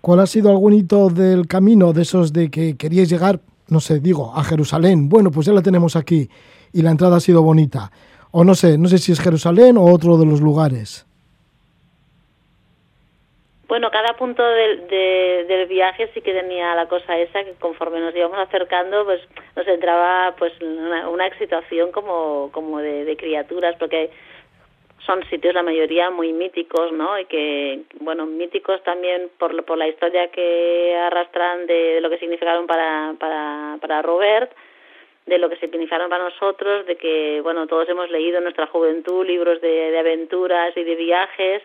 ¿Cuál 0.00 0.20
ha 0.20 0.26
sido 0.26 0.50
algún 0.50 0.72
hito 0.72 1.10
del 1.10 1.46
camino 1.46 1.92
de 1.92 2.02
esos 2.02 2.32
de 2.32 2.50
que 2.50 2.76
queríais 2.76 3.08
llegar, 3.08 3.40
no 3.68 3.80
sé, 3.80 4.00
digo, 4.00 4.32
a 4.34 4.42
Jerusalén? 4.44 5.08
Bueno, 5.08 5.30
pues 5.30 5.46
ya 5.46 5.52
la 5.52 5.62
tenemos 5.62 5.96
aquí 5.96 6.28
y 6.72 6.82
la 6.82 6.90
entrada 6.90 7.16
ha 7.16 7.20
sido 7.20 7.42
bonita. 7.42 7.90
O 8.30 8.44
no 8.44 8.54
sé, 8.54 8.78
no 8.78 8.88
sé 8.88 8.98
si 8.98 9.12
es 9.12 9.20
Jerusalén 9.20 9.76
o 9.76 9.84
otro 9.84 10.16
de 10.18 10.26
los 10.26 10.40
lugares. 10.40 11.06
Bueno, 13.72 13.90
cada 13.90 14.12
punto 14.18 14.44
del, 14.44 14.86
de, 14.86 15.46
del 15.48 15.66
viaje 15.66 16.10
sí 16.12 16.20
que 16.20 16.34
tenía 16.34 16.74
la 16.74 16.88
cosa 16.88 17.16
esa 17.16 17.42
que 17.42 17.54
conforme 17.54 18.00
nos 18.00 18.14
íbamos 18.14 18.38
acercando, 18.38 19.06
pues 19.06 19.22
nos 19.56 19.66
entraba 19.66 20.34
pues 20.36 20.52
una, 20.60 21.08
una 21.08 21.26
excitación 21.26 21.90
como, 21.90 22.50
como 22.52 22.80
de, 22.80 23.16
criaturas, 23.16 23.74
porque 23.78 24.10
son 25.06 25.26
sitios 25.30 25.54
la 25.54 25.62
mayoría 25.62 26.10
muy 26.10 26.34
míticos, 26.34 26.92
¿no? 26.92 27.18
Y 27.18 27.24
que, 27.24 27.84
bueno, 28.00 28.26
míticos 28.26 28.82
también 28.82 29.30
por, 29.38 29.64
por 29.64 29.78
la 29.78 29.88
historia 29.88 30.28
que 30.28 30.94
arrastran 31.06 31.66
de, 31.66 32.02
lo 32.02 32.10
que 32.10 32.18
significaron 32.18 32.66
para, 32.66 33.14
para, 33.18 33.78
para 33.80 34.02
Robert, 34.02 34.52
de 35.24 35.38
lo 35.38 35.48
que 35.48 35.56
significaron 35.56 36.10
para 36.10 36.24
nosotros, 36.24 36.84
de 36.84 36.96
que, 36.96 37.40
bueno, 37.40 37.66
todos 37.66 37.88
hemos 37.88 38.10
leído 38.10 38.36
en 38.36 38.44
nuestra 38.44 38.66
juventud 38.66 39.24
libros 39.26 39.62
de 39.62 39.98
aventuras 39.98 40.76
y 40.76 40.84
de 40.84 40.94
viajes 40.94 41.62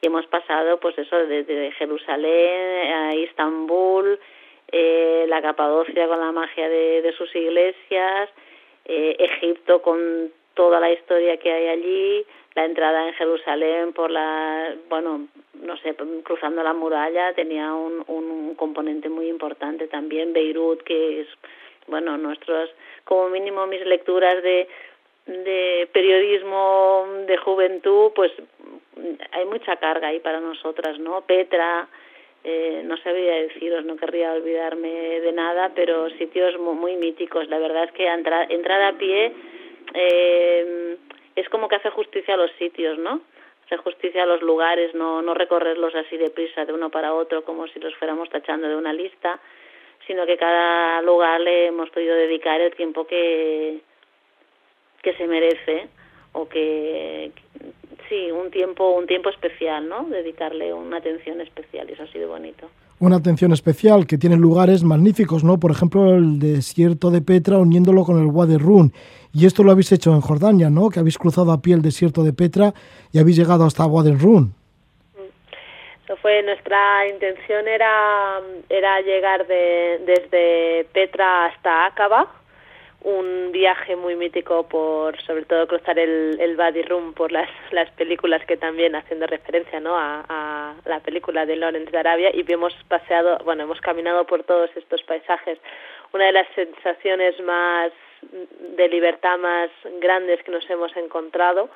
y 0.00 0.06
hemos 0.06 0.26
pasado, 0.26 0.78
pues 0.78 0.96
eso, 0.98 1.16
desde 1.26 1.72
Jerusalén 1.72 2.92
a 2.92 3.14
Istambul, 3.14 4.18
eh, 4.70 5.24
la 5.28 5.42
Capadocia 5.42 6.06
con 6.06 6.20
la 6.20 6.32
magia 6.32 6.68
de, 6.68 7.02
de 7.02 7.12
sus 7.12 7.34
iglesias, 7.34 8.28
eh, 8.84 9.16
Egipto 9.18 9.82
con 9.82 10.30
toda 10.54 10.80
la 10.80 10.90
historia 10.92 11.36
que 11.38 11.52
hay 11.52 11.68
allí, 11.68 12.26
la 12.54 12.64
entrada 12.64 13.06
en 13.06 13.14
Jerusalén 13.14 13.92
por 13.92 14.10
la, 14.10 14.74
bueno, 14.88 15.28
no 15.54 15.76
sé, 15.78 15.94
cruzando 16.24 16.62
la 16.62 16.72
muralla 16.72 17.32
tenía 17.32 17.72
un, 17.72 18.04
un 18.08 18.54
componente 18.56 19.08
muy 19.08 19.28
importante 19.28 19.86
también, 19.88 20.32
Beirut, 20.32 20.82
que 20.82 21.20
es, 21.20 21.28
bueno, 21.86 22.16
nuestros, 22.16 22.70
como 23.04 23.28
mínimo 23.28 23.66
mis 23.66 23.84
lecturas 23.86 24.42
de, 24.42 24.68
de 25.28 25.88
periodismo 25.92 27.06
de 27.26 27.36
juventud, 27.36 28.12
pues 28.14 28.32
hay 29.32 29.44
mucha 29.44 29.76
carga 29.76 30.08
ahí 30.08 30.20
para 30.20 30.40
nosotras, 30.40 30.98
¿no? 30.98 31.20
Petra, 31.20 31.86
eh, 32.44 32.82
no 32.84 32.96
sabría 32.96 33.34
deciros, 33.34 33.84
no 33.84 33.96
querría 33.96 34.32
olvidarme 34.32 35.20
de 35.20 35.32
nada, 35.32 35.72
pero 35.74 36.08
sitios 36.10 36.58
muy, 36.58 36.74
muy 36.74 36.96
míticos. 36.96 37.46
La 37.48 37.58
verdad 37.58 37.84
es 37.84 37.92
que 37.92 38.06
entrar, 38.06 38.50
entrar 38.50 38.82
a 38.82 38.96
pie 38.96 39.32
eh, 39.94 40.96
es 41.36 41.48
como 41.50 41.68
que 41.68 41.76
hace 41.76 41.90
justicia 41.90 42.34
a 42.34 42.38
los 42.38 42.50
sitios, 42.52 42.98
¿no? 42.98 43.20
Hace 43.66 43.76
justicia 43.76 44.22
a 44.22 44.26
los 44.26 44.40
lugares, 44.40 44.94
no, 44.94 45.20
no 45.20 45.34
recorrerlos 45.34 45.94
así 45.94 46.16
deprisa 46.16 46.64
de 46.64 46.72
uno 46.72 46.88
para 46.88 47.12
otro 47.12 47.44
como 47.44 47.66
si 47.68 47.78
los 47.80 47.94
fuéramos 47.96 48.30
tachando 48.30 48.66
de 48.66 48.76
una 48.76 48.94
lista, 48.94 49.38
sino 50.06 50.24
que 50.24 50.38
cada 50.38 51.02
lugar 51.02 51.38
le 51.42 51.66
hemos 51.66 51.90
podido 51.90 52.14
dedicar 52.14 52.62
el 52.62 52.74
tiempo 52.74 53.06
que, 53.06 53.80
que 55.02 55.14
se 55.14 55.26
merece 55.26 55.88
o 56.32 56.48
que 56.48 57.32
sí, 58.08 58.30
un 58.30 58.50
tiempo 58.50 58.90
un 58.90 59.06
tiempo 59.06 59.28
especial, 59.30 59.88
¿no? 59.88 60.04
Dedicarle 60.04 60.72
una 60.72 60.98
atención 60.98 61.40
especial 61.40 61.88
y 61.88 61.92
eso 61.92 62.04
ha 62.04 62.06
sido 62.08 62.28
bonito. 62.28 62.68
Una 63.00 63.16
atención 63.16 63.52
especial 63.52 64.06
que 64.06 64.18
tiene 64.18 64.36
lugares 64.36 64.82
magníficos, 64.82 65.44
¿no? 65.44 65.60
Por 65.60 65.70
ejemplo, 65.70 66.14
el 66.14 66.40
desierto 66.40 67.10
de 67.10 67.20
Petra 67.20 67.58
uniéndolo 67.58 68.04
con 68.04 68.20
el 68.20 68.26
Wadi 68.26 68.56
Run. 68.56 68.92
Y 69.32 69.46
esto 69.46 69.62
lo 69.62 69.70
habéis 69.70 69.92
hecho 69.92 70.12
en 70.12 70.20
Jordania, 70.20 70.68
¿no? 70.68 70.88
Que 70.88 70.98
habéis 70.98 71.16
cruzado 71.16 71.52
a 71.52 71.62
pie 71.62 71.74
el 71.74 71.82
desierto 71.82 72.24
de 72.24 72.32
Petra 72.32 72.72
y 73.12 73.18
habéis 73.18 73.36
llegado 73.36 73.64
hasta 73.64 73.86
Wadi 73.86 74.14
Run. 74.14 74.52
Eso 76.04 76.16
fue 76.16 76.42
nuestra 76.42 77.06
intención 77.06 77.68
era 77.68 78.40
era 78.68 79.00
llegar 79.02 79.46
de, 79.46 80.00
desde 80.04 80.86
Petra 80.92 81.46
hasta 81.46 81.86
Aqaba 81.86 82.37
un 83.02 83.52
viaje 83.52 83.94
muy 83.94 84.16
mítico 84.16 84.68
por 84.68 85.20
sobre 85.22 85.44
todo 85.44 85.68
cruzar 85.68 85.98
el, 85.98 86.36
el 86.40 86.56
Body 86.56 86.82
Room 86.82 87.14
por 87.14 87.30
las, 87.30 87.48
las 87.70 87.88
películas 87.92 88.44
que 88.46 88.56
también 88.56 88.96
haciendo 88.96 89.26
referencia 89.26 89.78
¿no? 89.78 89.96
a, 89.96 90.24
a 90.28 90.74
la 90.84 91.00
película 91.00 91.46
de 91.46 91.56
Lawrence 91.56 91.90
de 91.90 91.98
Arabia 91.98 92.30
y 92.34 92.44
hemos 92.52 92.74
paseado, 92.88 93.38
bueno, 93.44 93.62
hemos 93.62 93.80
caminado 93.80 94.24
por 94.24 94.42
todos 94.42 94.70
estos 94.76 95.02
paisajes. 95.04 95.58
Una 96.12 96.26
de 96.26 96.32
las 96.32 96.48
sensaciones 96.54 97.38
más 97.40 97.92
de 98.76 98.88
libertad 98.88 99.38
más 99.38 99.70
grandes 100.00 100.42
que 100.42 100.50
nos 100.50 100.68
hemos 100.68 100.96
encontrado 100.96 101.68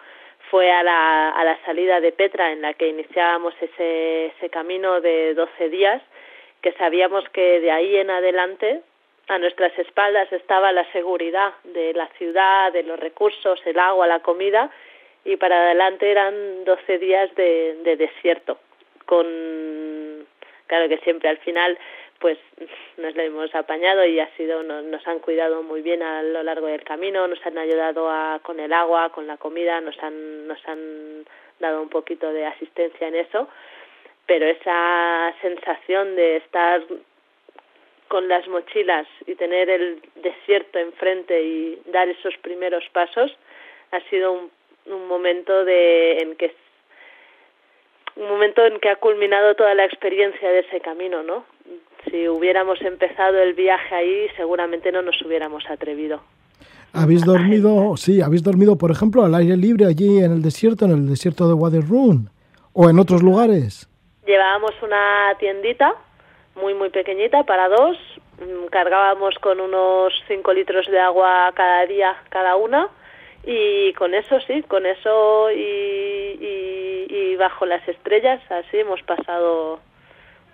fue 0.50 0.71
a 0.73 0.83
la, 0.83 1.31
a 1.31 1.45
la 1.45 1.59
salida 1.64 2.00
de 2.00 2.12
Petra 2.12 2.50
en 2.50 2.62
la 2.62 2.75
que 2.75 2.88
iniciábamos 2.88 3.55
ese, 3.61 4.26
ese 4.26 4.50
camino 4.50 5.00
de 5.00 5.35
12 5.35 5.69
días 5.69 6.02
que 6.62 6.73
sabíamos 6.73 7.29
que 7.31 7.61
de 7.61 7.71
ahí 7.71 7.97
en 7.97 8.11
adelante 8.11 8.83
a 9.33 9.39
nuestras 9.39 9.77
espaldas 9.79 10.31
estaba 10.33 10.73
la 10.73 10.91
seguridad 10.93 11.55
de 11.65 11.95
la 11.95 12.07
ciudad, 12.19 12.73
de 12.73 12.83
los 12.83 12.99
recursos, 13.01 13.61
el 13.65 13.79
agua, 13.79 14.07
la 14.07 14.21
comida, 14.21 14.71
y 15.25 15.37
para 15.37 15.62
adelante 15.62 16.11
eran 16.11 16.65
12 16.65 16.99
días 16.99 17.35
de, 17.35 17.79
de 17.83 17.97
desierto, 17.97 18.59
con, 19.07 20.27
claro 20.67 20.89
que 20.89 20.99
siempre 20.99 21.29
al 21.29 21.39
final 21.39 21.79
pues 22.19 22.39
nos 22.99 23.17
lo 23.17 23.23
hemos 23.23 23.53
apañado 23.55 24.05
y 24.05 24.21
ha 24.21 24.29
sido 24.37 24.62
nos, 24.62 24.85
nos 24.85 25.05
han 25.09 25.19
cuidado 25.19 25.65
muy 25.65 25.83
bien 25.83 26.05
a 26.05 26.23
lo 26.23 26.43
largo 26.45 26.69
del 26.69 26.85
camino, 26.85 27.27
nos 27.27 27.45
han 27.45 27.59
ayudado 27.59 28.09
a, 28.09 28.39
con 28.45 28.61
el 28.61 28.73
agua, 28.73 29.11
con 29.11 29.27
la 29.27 29.39
comida, 29.39 29.81
nos 29.81 30.01
han 30.03 30.47
nos 30.47 30.69
han 30.69 31.25
dado 31.59 31.83
un 31.83 31.89
poquito 31.89 32.33
de 32.33 32.47
asistencia 32.47 33.09
en 33.09 33.17
eso, 33.17 33.49
pero 34.27 34.47
esa 34.47 35.35
sensación 35.41 36.15
de 36.15 36.37
estar 36.37 36.83
con 38.12 38.28
las 38.28 38.47
mochilas 38.47 39.07
y 39.26 39.35
tener 39.37 39.71
el 39.71 40.02
desierto 40.16 40.78
enfrente 40.78 41.42
y 41.42 41.78
dar 41.90 42.07
esos 42.11 42.35
primeros 42.42 42.85
pasos 42.92 43.35
ha 43.90 44.00
sido 44.11 44.32
un, 44.32 44.50
un 44.84 45.08
momento 45.08 45.65
de 45.65 46.19
en 46.19 46.37
que 46.37 46.54
un 48.17 48.28
momento 48.28 48.67
en 48.67 48.78
que 48.80 48.91
ha 48.91 48.97
culminado 48.97 49.54
toda 49.54 49.75
la 49.75 49.87
experiencia 49.87 50.47
de 50.50 50.58
ese 50.58 50.82
camino, 50.82 51.23
¿no? 51.23 51.47
Si 52.04 52.28
hubiéramos 52.28 52.82
empezado 52.82 53.39
el 53.39 53.54
viaje 53.54 53.95
ahí, 53.95 54.28
seguramente 54.37 54.93
no 54.93 55.00
nos 55.00 55.17
hubiéramos 55.23 55.65
atrevido. 55.71 56.21
¿Habéis 56.93 57.25
dormido, 57.25 57.97
sí, 57.97 58.21
habéis 58.21 58.43
dormido, 58.43 58.76
por 58.76 58.91
ejemplo, 58.91 59.25
al 59.25 59.34
aire 59.34 59.56
libre 59.56 59.87
allí 59.87 60.19
en 60.19 60.32
el 60.32 60.43
desierto, 60.43 60.84
en 60.84 60.91
el 60.91 61.08
desierto 61.08 61.49
de 61.49 61.54
Wadi 61.54 61.80
Rum, 61.80 62.26
o 62.75 62.91
en 62.91 62.99
otros 62.99 63.23
lugares? 63.23 63.89
Llevábamos 64.26 64.73
una 64.82 65.34
tiendita 65.39 65.95
muy 66.54 66.75
muy 66.75 66.91
pequeñita 66.91 67.45
para 67.45 67.69
dos. 67.69 67.97
Cargábamos 68.71 69.38
con 69.38 69.60
unos 69.60 70.12
5 70.26 70.52
litros 70.52 70.86
de 70.86 70.99
agua 70.99 71.52
cada 71.54 71.86
día 71.86 72.17
cada 72.28 72.56
una. 72.56 72.88
Y 73.45 73.93
con 73.95 74.15
eso 74.15 74.41
sí 74.47 74.62
con 74.62 74.86
eso 74.86 75.50
y, 75.50 76.38
y, 76.41 77.06
y 77.08 77.36
bajo 77.36 77.67
las 77.67 77.86
estrellas 77.88 78.41
así 78.50 78.78
hemos 78.78 79.02
pasado 79.02 79.80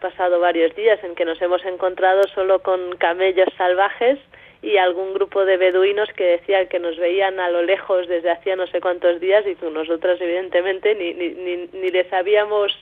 pasado 0.00 0.40
varios 0.40 0.74
días 0.74 1.02
en 1.04 1.14
que 1.14 1.26
nos 1.26 1.40
hemos 1.42 1.64
encontrado 1.64 2.22
solo 2.34 2.61
con 2.62 2.96
camellos 2.96 3.48
salvajes 3.58 4.18
y 4.62 4.76
algún 4.76 5.14
grupo 5.14 5.44
de 5.44 5.56
beduinos 5.56 6.08
que 6.16 6.24
decían 6.24 6.66
que 6.68 6.78
nos 6.78 6.96
veían 6.96 7.38
a 7.40 7.50
lo 7.50 7.62
lejos 7.62 8.08
desde 8.08 8.30
hacía 8.30 8.56
no 8.56 8.66
sé 8.66 8.80
cuántos 8.80 9.20
días 9.20 9.46
y 9.46 9.54
que 9.54 9.70
nosotras 9.70 10.20
evidentemente 10.20 10.94
ni, 10.94 11.14
ni, 11.14 11.28
ni, 11.30 11.68
ni 11.72 11.90
les 11.90 12.12
habíamos 12.12 12.72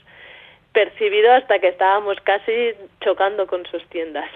percibido 0.76 1.32
hasta 1.32 1.58
que 1.58 1.68
estábamos 1.68 2.18
casi 2.22 2.52
chocando 3.00 3.46
con 3.46 3.64
sus 3.64 3.82
tiendas. 3.88 4.28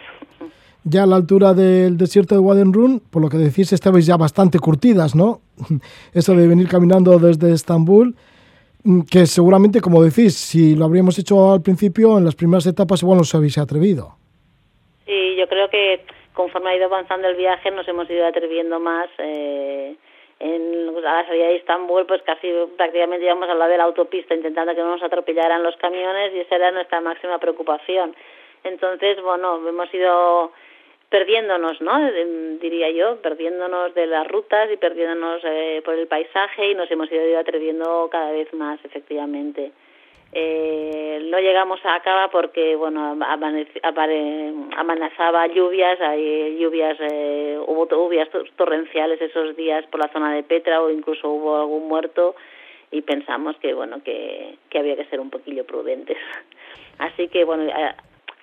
Ya 0.85 1.03
a 1.03 1.07
la 1.07 1.17
altura 1.17 1.53
del 1.53 1.99
desierto 1.99 2.35
de 2.35 2.41
Wadenrun, 2.41 3.03
por 3.13 3.21
lo 3.21 3.29
que 3.29 3.37
decís, 3.37 3.75
estabais 3.75 4.07
ya 4.07 4.17
bastante 4.17 4.59
curtidas, 4.59 5.15
¿no? 5.15 5.43
Eso 6.15 6.35
de 6.35 6.49
venir 6.49 6.67
caminando 6.67 7.19
desde 7.19 7.53
Estambul, 7.53 8.15
que 9.11 9.27
seguramente, 9.27 9.83
como 9.83 10.03
decís, 10.03 10.35
si 10.35 10.75
lo 10.75 10.87
habríamos 10.87 11.19
hecho 11.19 11.53
al 11.53 11.61
principio, 11.61 12.17
en 12.17 12.25
las 12.25 12.37
primeras 12.37 12.67
etapas, 12.67 13.03
igual 13.03 13.19
no 13.19 13.23
os 13.29 13.35
habéis 13.35 13.59
atrevido. 13.59 14.17
Sí, 15.05 15.37
yo 15.37 15.47
creo 15.47 15.69
que 15.69 16.01
conforme 16.33 16.71
ha 16.71 16.77
ido 16.77 16.87
avanzando 16.87 17.29
el 17.29 17.37
viaje, 17.37 17.71
nos 17.71 17.87
hemos 17.87 18.09
ido 18.09 18.27
atreviendo 18.27 18.81
más. 18.81 19.11
Eh, 19.19 19.95
en 20.41 21.03
la 21.03 21.27
salida 21.27 21.47
de 21.47 21.57
Estambul, 21.57 22.07
pues 22.07 22.23
casi 22.23 22.51
prácticamente 22.77 23.27
íbamos 23.27 23.49
a 23.49 23.53
hablar 23.53 23.69
de 23.69 23.77
la 23.77 23.85
autopista, 23.85 24.35
intentando 24.35 24.75
que 24.75 24.81
no 24.81 24.93
nos 24.93 25.03
atropellaran 25.03 25.63
los 25.63 25.77
camiones, 25.77 26.33
y 26.35 26.41
esa 26.41 26.57
era 26.57 26.71
nuestra 26.71 27.01
máxima 27.01 27.39
preocupación. 27.39 28.17
Entonces, 28.65 29.21
bueno, 29.23 29.57
hemos 29.69 29.93
ido 29.93 30.53
perdiéndonos, 31.11 31.81
¿no? 31.83 31.99
Diría 32.61 32.91
yo, 32.91 33.21
perdiéndonos 33.21 33.95
de 33.95 34.07
las 34.07 34.27
rutas 34.29 34.71
y 34.73 34.77
perdiéndonos 34.77 35.43
eh, 35.45 35.83
por 35.85 35.95
el 35.95 36.07
paisaje 36.07 36.71
y 36.71 36.75
nos 36.75 36.91
hemos 36.91 37.11
ido 37.13 37.39
atreviendo 37.39 38.09
cada 38.11 38.31
vez 38.31 38.53
más, 38.55 38.83
efectivamente. 38.85 39.73
Eh, 40.33 41.27
no 41.29 41.39
llegamos 41.41 41.85
a 41.85 41.97
Acaba 41.97 42.31
porque, 42.31 42.77
bueno, 42.77 43.17
amenazaba 44.77 45.47
lluvias, 45.49 46.01
hay 46.01 46.57
lluvias, 46.59 46.97
eh, 47.01 47.59
hubo 47.67 47.89
lluvias 47.89 48.29
torrenciales 48.57 49.21
esos 49.21 49.57
días 49.57 49.85
por 49.87 50.01
la 50.01 50.13
zona 50.13 50.33
de 50.33 50.45
Petra 50.45 50.81
o 50.83 50.91
incluso 50.91 51.29
hubo 51.29 51.57
algún 51.57 51.89
muerto 51.89 52.37
y 52.93 53.03
pensamos 53.03 53.57
que, 53.57 53.75
bueno, 53.75 54.03
que, 54.05 54.59
había 54.75 54.97
que 54.97 55.07
ser 55.07 55.21
un 55.21 55.31
poquillo 55.31 55.65
prudentes. 55.65 56.19
Así 56.99 57.29
que, 57.29 57.45
bueno, 57.45 57.73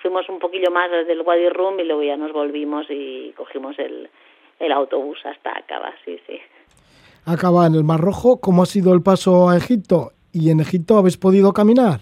fuimos 0.01 0.27
un 0.27 0.39
poquillo 0.39 0.71
más 0.71 0.91
desde 0.91 1.13
el 1.13 1.21
Wadi 1.21 1.49
Rum 1.49 1.79
y 1.79 1.83
luego 1.83 2.03
ya 2.03 2.17
nos 2.17 2.33
volvimos 2.33 2.85
y 2.89 3.33
cogimos 3.37 3.79
el, 3.79 4.09
el 4.59 4.71
autobús 4.71 5.19
hasta 5.25 5.57
Acaba, 5.57 5.93
sí, 6.03 6.19
sí. 6.27 6.39
Acaba 7.25 7.67
en 7.67 7.75
el 7.75 7.83
Mar 7.83 7.99
Rojo, 7.99 8.39
¿cómo 8.41 8.63
ha 8.63 8.65
sido 8.65 8.93
el 8.93 9.01
paso 9.01 9.49
a 9.49 9.57
Egipto? 9.57 10.11
¿Y 10.33 10.51
en 10.51 10.59
Egipto 10.59 10.97
habéis 10.97 11.17
podido 11.17 11.53
caminar? 11.53 11.99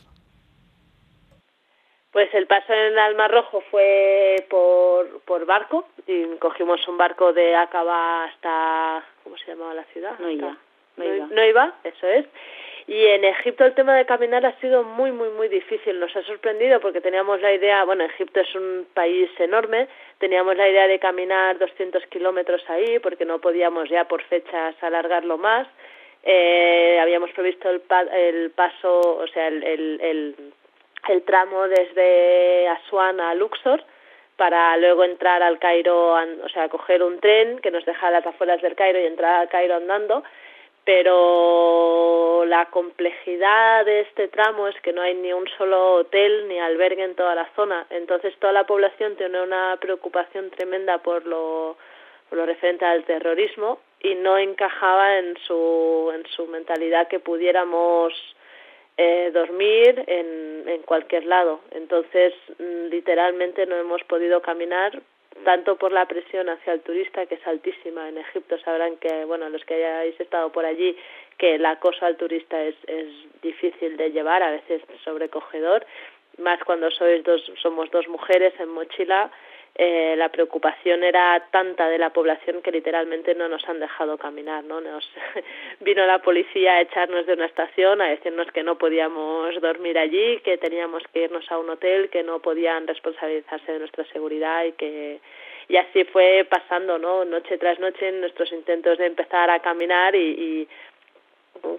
Pues 2.11 2.33
el 2.33 2.47
paso 2.47 2.71
en 2.71 2.97
el 2.97 3.15
Mar 3.15 3.29
Rojo 3.29 3.61
fue 3.69 4.45
por, 4.49 5.19
por 5.25 5.45
barco 5.45 5.85
y 6.07 6.25
cogimos 6.39 6.87
un 6.87 6.97
barco 6.97 7.33
de 7.33 7.55
Acaba 7.55 8.23
hasta, 8.23 9.03
¿cómo 9.23 9.37
se 9.37 9.47
llamaba 9.47 9.73
la 9.73 9.83
ciudad? 9.85 10.17
Noiva. 10.19 10.57
Noiva, 10.95 11.27
Noiva 11.27 11.73
eso 11.83 12.07
es. 12.07 12.25
Y 12.87 13.05
en 13.07 13.25
Egipto 13.25 13.65
el 13.65 13.73
tema 13.73 13.95
de 13.95 14.05
caminar 14.05 14.45
ha 14.45 14.57
sido 14.59 14.83
muy, 14.83 15.11
muy, 15.11 15.29
muy 15.29 15.47
difícil. 15.47 15.99
Nos 15.99 16.15
ha 16.15 16.21
sorprendido 16.23 16.79
porque 16.79 17.01
teníamos 17.01 17.41
la 17.41 17.51
idea, 17.51 17.83
bueno, 17.83 18.03
Egipto 18.03 18.39
es 18.39 18.55
un 18.55 18.87
país 18.93 19.29
enorme, 19.39 19.87
teníamos 20.19 20.55
la 20.55 20.69
idea 20.69 20.87
de 20.87 20.99
caminar 20.99 21.57
200 21.57 22.05
kilómetros 22.07 22.61
ahí 22.69 22.99
porque 22.99 23.25
no 23.25 23.39
podíamos 23.39 23.89
ya 23.89 24.07
por 24.07 24.21
fechas 24.23 24.75
alargarlo 24.81 25.37
más. 25.37 25.67
Eh, 26.25 26.97
habíamos 26.99 27.31
previsto 27.31 27.69
el, 27.69 27.81
pa 27.81 28.01
el 28.01 28.51
paso, 28.51 28.99
o 28.99 29.27
sea, 29.27 29.47
el, 29.47 29.63
el, 29.63 30.35
el, 31.07 31.23
tramo 31.23 31.67
desde 31.67 32.67
Asuán 32.67 33.19
a 33.19 33.35
Luxor 33.35 33.83
para 34.35 34.75
luego 34.77 35.03
entrar 35.03 35.43
al 35.43 35.59
Cairo, 35.59 36.13
o 36.13 36.49
sea, 36.49 36.67
coger 36.67 37.03
un 37.03 37.19
tren 37.19 37.59
que 37.59 37.71
nos 37.71 37.85
dejara 37.85 38.17
a 38.17 38.19
las 38.19 38.27
afueras 38.27 38.61
del 38.61 38.75
Cairo 38.75 38.99
y 38.99 39.05
entrar 39.05 39.41
al 39.41 39.49
Cairo 39.49 39.75
andando 39.75 40.23
pero 40.85 42.45
la 42.45 42.67
complejidad 42.67 43.83
de 43.85 44.01
este 44.01 44.27
tramo 44.27 44.67
es 44.67 44.79
que 44.81 44.93
no 44.93 45.01
hay 45.01 45.15
ni 45.15 45.33
un 45.33 45.47
solo 45.57 45.95
hotel 45.95 46.47
ni 46.47 46.59
albergue 46.59 47.03
en 47.03 47.15
toda 47.15 47.33
la 47.33 47.49
zona. 47.55 47.87
Entonces 47.89 48.37
toda 48.37 48.53
la 48.53 48.67
población 48.67 49.15
tiene 49.15 49.41
una 49.41 49.77
preocupación 49.81 50.51
tremenda 50.51 50.99
por 50.99 51.25
lo, 51.25 51.75
por 52.29 52.37
lo 52.37 52.45
referente 52.45 52.85
al 52.85 53.03
terrorismo 53.03 53.79
y 54.05 54.13
no 54.13 54.37
encajaba 54.37 55.17
en 55.17 55.35
su, 55.47 56.11
en 56.13 56.25
su 56.27 56.45
mentalidad 56.45 57.07
que 57.07 57.19
pudiéramos 57.19 58.13
eh, 58.97 59.31
dormir 59.33 60.03
en, 60.05 60.63
en 60.67 60.81
cualquier 60.83 61.25
lado. 61.25 61.61
Entonces, 61.71 62.33
mm, 62.59 62.89
literalmente 62.89 63.65
no 63.65 63.75
hemos 63.75 64.03
podido 64.03 64.41
caminar 64.41 65.01
tanto 65.43 65.75
por 65.75 65.91
la 65.91 66.05
presión 66.05 66.49
hacia 66.49 66.73
el 66.73 66.81
turista, 66.81 67.25
que 67.25 67.35
es 67.35 67.47
altísima. 67.47 68.07
En 68.07 68.19
Egipto 68.19 68.59
sabrán 68.59 68.97
que, 68.97 69.25
bueno, 69.25 69.49
los 69.49 69.65
que 69.65 69.73
hayáis 69.73 70.19
estado 70.19 70.51
por 70.51 70.65
allí, 70.65 70.95
que 71.37 71.55
el 71.55 71.65
acoso 71.65 72.05
al 72.05 72.15
turista 72.15 72.61
es, 72.61 72.75
es 72.87 73.07
difícil 73.41 73.97
de 73.97 74.11
llevar, 74.11 74.43
a 74.43 74.51
veces 74.51 74.83
sobrecogedor, 75.03 75.85
más 76.37 76.63
cuando 76.63 76.91
sois 76.91 77.23
dos, 77.23 77.41
somos 77.61 77.89
dos 77.91 78.07
mujeres 78.07 78.53
en 78.59 78.69
mochila, 78.69 79.31
eh, 79.77 80.15
la 80.17 80.29
preocupación 80.29 81.03
era 81.03 81.47
tanta 81.51 81.89
de 81.89 81.97
la 81.97 82.11
población 82.11 82.61
que 82.61 82.71
literalmente 82.71 83.35
no 83.35 83.49
nos 83.49 83.67
han 83.67 83.81
dejado 83.81 84.17
caminar, 84.17 84.63
¿no? 84.63 84.79
Nos 84.79 85.05
vino 85.81 86.05
la 86.05 86.19
policía 86.19 86.75
a 86.75 86.81
echarnos 86.81 87.25
de 87.25 87.33
una 87.33 87.45
estación, 87.45 88.01
a 88.01 88.07
decirnos 88.07 88.47
que 88.53 88.63
no 88.63 88.77
podíamos 88.77 89.59
dormir 89.59 89.97
allí, 89.97 90.39
que 90.45 90.57
teníamos 90.57 91.03
que 91.11 91.23
irnos 91.23 91.51
a 91.51 91.57
un 91.57 91.69
hotel, 91.69 92.09
que 92.09 92.23
no 92.23 92.39
podían 92.39 92.87
responsabilizarse 92.87 93.73
de 93.73 93.79
nuestra 93.79 94.05
seguridad 94.05 94.63
y 94.63 94.71
que 94.73 95.19
y 95.67 95.77
así 95.77 96.03
fue 96.05 96.45
pasando, 96.49 96.97
¿no? 96.97 97.25
Noche 97.25 97.57
tras 97.57 97.79
noche 97.79 98.09
en 98.09 98.21
nuestros 98.21 98.51
intentos 98.53 98.97
de 98.97 99.07
empezar 99.07 99.49
a 99.49 99.59
caminar 99.59 100.15
y, 100.15 100.19
y 100.19 100.67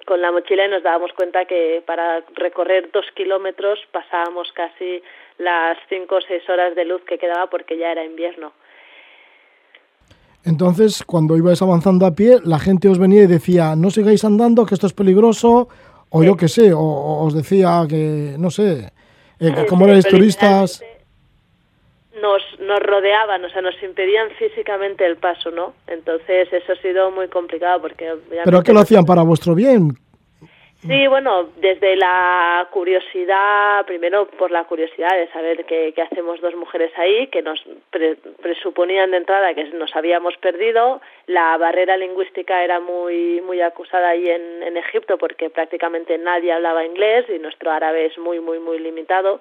con 0.06 0.22
la 0.22 0.32
mochila 0.32 0.66
y 0.66 0.70
nos 0.70 0.82
dábamos 0.82 1.12
cuenta 1.12 1.44
que 1.44 1.82
para 1.86 2.22
recorrer 2.34 2.90
dos 2.92 3.04
kilómetros 3.14 3.78
pasábamos 3.92 4.52
casi 4.52 5.02
las 5.38 5.76
cinco 5.88 6.16
o 6.16 6.20
seis 6.20 6.48
horas 6.48 6.74
de 6.74 6.84
luz 6.84 7.02
que 7.06 7.18
quedaba 7.18 7.48
porque 7.48 7.76
ya 7.76 7.92
era 7.92 8.04
invierno. 8.04 8.52
Entonces, 10.44 11.02
cuando 11.04 11.36
ibais 11.36 11.60
avanzando 11.60 12.06
a 12.06 12.14
pie, 12.14 12.38
la 12.44 12.60
gente 12.60 12.88
os 12.88 13.00
venía 13.00 13.24
y 13.24 13.26
decía, 13.26 13.74
no 13.74 13.90
sigáis 13.90 14.24
andando, 14.24 14.64
que 14.64 14.74
esto 14.74 14.86
es 14.86 14.92
peligroso, 14.92 15.68
o 16.08 16.22
yo 16.22 16.36
qué 16.36 16.46
sé, 16.46 16.72
o, 16.72 17.24
os 17.24 17.34
decía 17.34 17.84
que, 17.88 18.36
no 18.38 18.50
sé, 18.50 18.92
eh, 19.40 19.52
que 19.52 19.66
como 19.66 19.86
erais 19.86 20.06
turistas... 20.06 20.82
Nos, 22.20 22.42
nos 22.60 22.80
rodeaban, 22.80 23.44
o 23.44 23.50
sea, 23.50 23.60
nos 23.60 23.80
impedían 23.82 24.30
físicamente 24.38 25.04
el 25.04 25.16
paso, 25.16 25.50
¿no? 25.50 25.74
Entonces 25.86 26.50
eso 26.52 26.72
ha 26.72 26.76
sido 26.76 27.10
muy 27.10 27.28
complicado 27.28 27.80
porque... 27.82 28.10
¿Pero 28.44 28.62
qué 28.62 28.72
lo 28.72 28.80
hacían 28.80 29.04
para 29.04 29.22
vuestro 29.22 29.54
bien? 29.54 29.92
Sí, 30.86 31.06
bueno, 31.08 31.48
desde 31.56 31.96
la 31.96 32.68
curiosidad, 32.70 33.84
primero 33.86 34.28
por 34.38 34.50
la 34.50 34.64
curiosidad 34.64 35.16
de 35.16 35.26
saber 35.32 35.64
qué, 35.64 35.92
qué 35.96 36.02
hacemos 36.02 36.40
dos 36.40 36.54
mujeres 36.54 36.92
ahí, 36.96 37.26
que 37.28 37.42
nos 37.42 37.58
pre 37.90 38.16
presuponían 38.42 39.10
de 39.10 39.16
entrada 39.16 39.54
que 39.54 39.64
nos 39.70 39.96
habíamos 39.96 40.36
perdido. 40.36 41.00
La 41.26 41.56
barrera 41.56 41.96
lingüística 41.96 42.62
era 42.62 42.78
muy, 42.78 43.40
muy 43.40 43.60
acusada 43.62 44.10
ahí 44.10 44.28
en, 44.28 44.62
en 44.62 44.76
Egipto 44.76 45.18
porque 45.18 45.50
prácticamente 45.50 46.18
nadie 46.18 46.52
hablaba 46.52 46.84
inglés 46.84 47.24
y 47.34 47.38
nuestro 47.38 47.72
árabe 47.72 48.06
es 48.06 48.18
muy, 48.18 48.38
muy, 48.38 48.60
muy 48.60 48.78
limitado. 48.78 49.40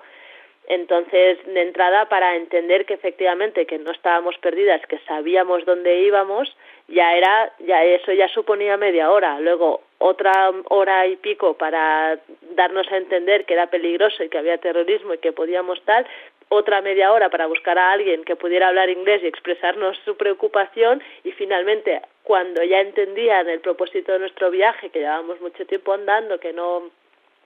Entonces, 0.68 1.38
de 1.46 1.62
entrada, 1.62 2.10
para 2.10 2.36
entender 2.36 2.86
que 2.86 2.96
efectivamente 2.96 3.66
que 3.66 3.78
no 3.78 3.92
estábamos 3.92 4.38
perdidas, 4.40 4.82
que 4.88 4.98
sabíamos 5.00 5.64
dónde 5.66 6.00
íbamos, 6.00 6.56
ya 6.88 7.16
era, 7.16 7.54
ya 7.60 7.84
eso 7.84 8.12
ya 8.14 8.28
suponía 8.30 8.78
media 8.78 9.12
hora. 9.12 9.40
Luego, 9.40 9.82
otra 10.00 10.52
hora 10.70 11.08
y 11.08 11.16
pico 11.18 11.54
para 11.56 12.20
darnos 12.56 12.92
a 12.92 12.98
entender 12.98 13.46
que 13.46 13.54
era 13.54 13.68
peligroso 13.68 14.24
y 14.24 14.30
que 14.30 14.38
había 14.38 14.58
terrorismo 14.58 15.14
y 15.14 15.18
que 15.20 15.32
podíamos 15.32 15.82
tal, 15.84 16.06
otra 16.50 16.82
media 16.82 17.12
hora 17.12 17.30
para 17.30 17.48
buscar 17.48 17.78
a 17.78 17.92
alguien 17.92 18.24
que 18.24 18.36
pudiera 18.36 18.68
hablar 18.68 18.90
inglés 18.90 19.22
y 19.24 19.28
expresarnos 19.28 19.98
su 20.06 20.16
preocupación 20.16 21.02
y 21.24 21.32
finalmente 21.32 22.02
cuando 22.24 22.64
ya 22.64 22.82
entendían 22.82 23.50
el 23.50 23.62
propósito 23.62 24.12
de 24.12 24.20
nuestro 24.20 24.52
viaje, 24.52 24.90
que 24.90 25.00
llevábamos 25.00 25.42
mucho 25.42 25.66
tiempo 25.66 25.94
andando, 25.94 26.40
que 26.40 26.54
no 26.54 26.90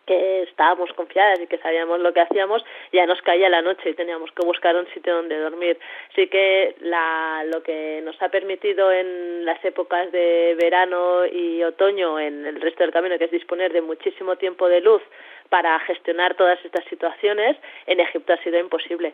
que 0.10 0.42
estábamos 0.42 0.92
confiadas 0.94 1.40
y 1.40 1.46
que 1.46 1.60
sabíamos 1.60 2.00
lo 2.00 2.12
que 2.12 2.22
hacíamos, 2.22 2.66
ya 2.92 3.06
nos 3.06 3.22
caía 3.22 3.48
la 3.48 3.62
noche 3.62 3.92
y 3.92 3.94
teníamos 3.94 4.32
que 4.32 4.44
buscar 4.44 4.76
un 4.76 4.88
sitio 4.88 5.16
donde 5.16 5.38
dormir. 5.38 5.78
Así 6.12 6.28
que 6.28 6.76
la, 6.82 7.44
lo 7.46 7.62
que 7.62 8.02
nos 8.04 8.20
ha 8.20 8.30
permitido 8.30 8.92
en 8.92 9.46
las 9.46 9.64
épocas 9.64 10.12
de 10.12 10.56
verano 10.60 11.28
y 11.28 11.64
otoño 11.64 12.20
en 12.20 12.44
el 12.48 12.60
resto 12.60 12.84
del 12.84 12.92
camino, 12.92 13.20
que 13.20 13.26
es 13.26 13.32
disponer 13.32 13.72
de 13.72 13.82
muchísimo 13.82 14.36
tiempo 14.36 14.68
de 14.68 14.82
luz 14.82 15.04
para 15.50 15.80
gestionar 15.82 16.34
todas 16.34 16.58
estas 16.66 16.86
situaciones, 16.86 17.56
en 17.86 18.00
Egipto 18.00 18.34
ha 18.34 18.44
sido 18.44 18.58
imposible. 18.60 19.14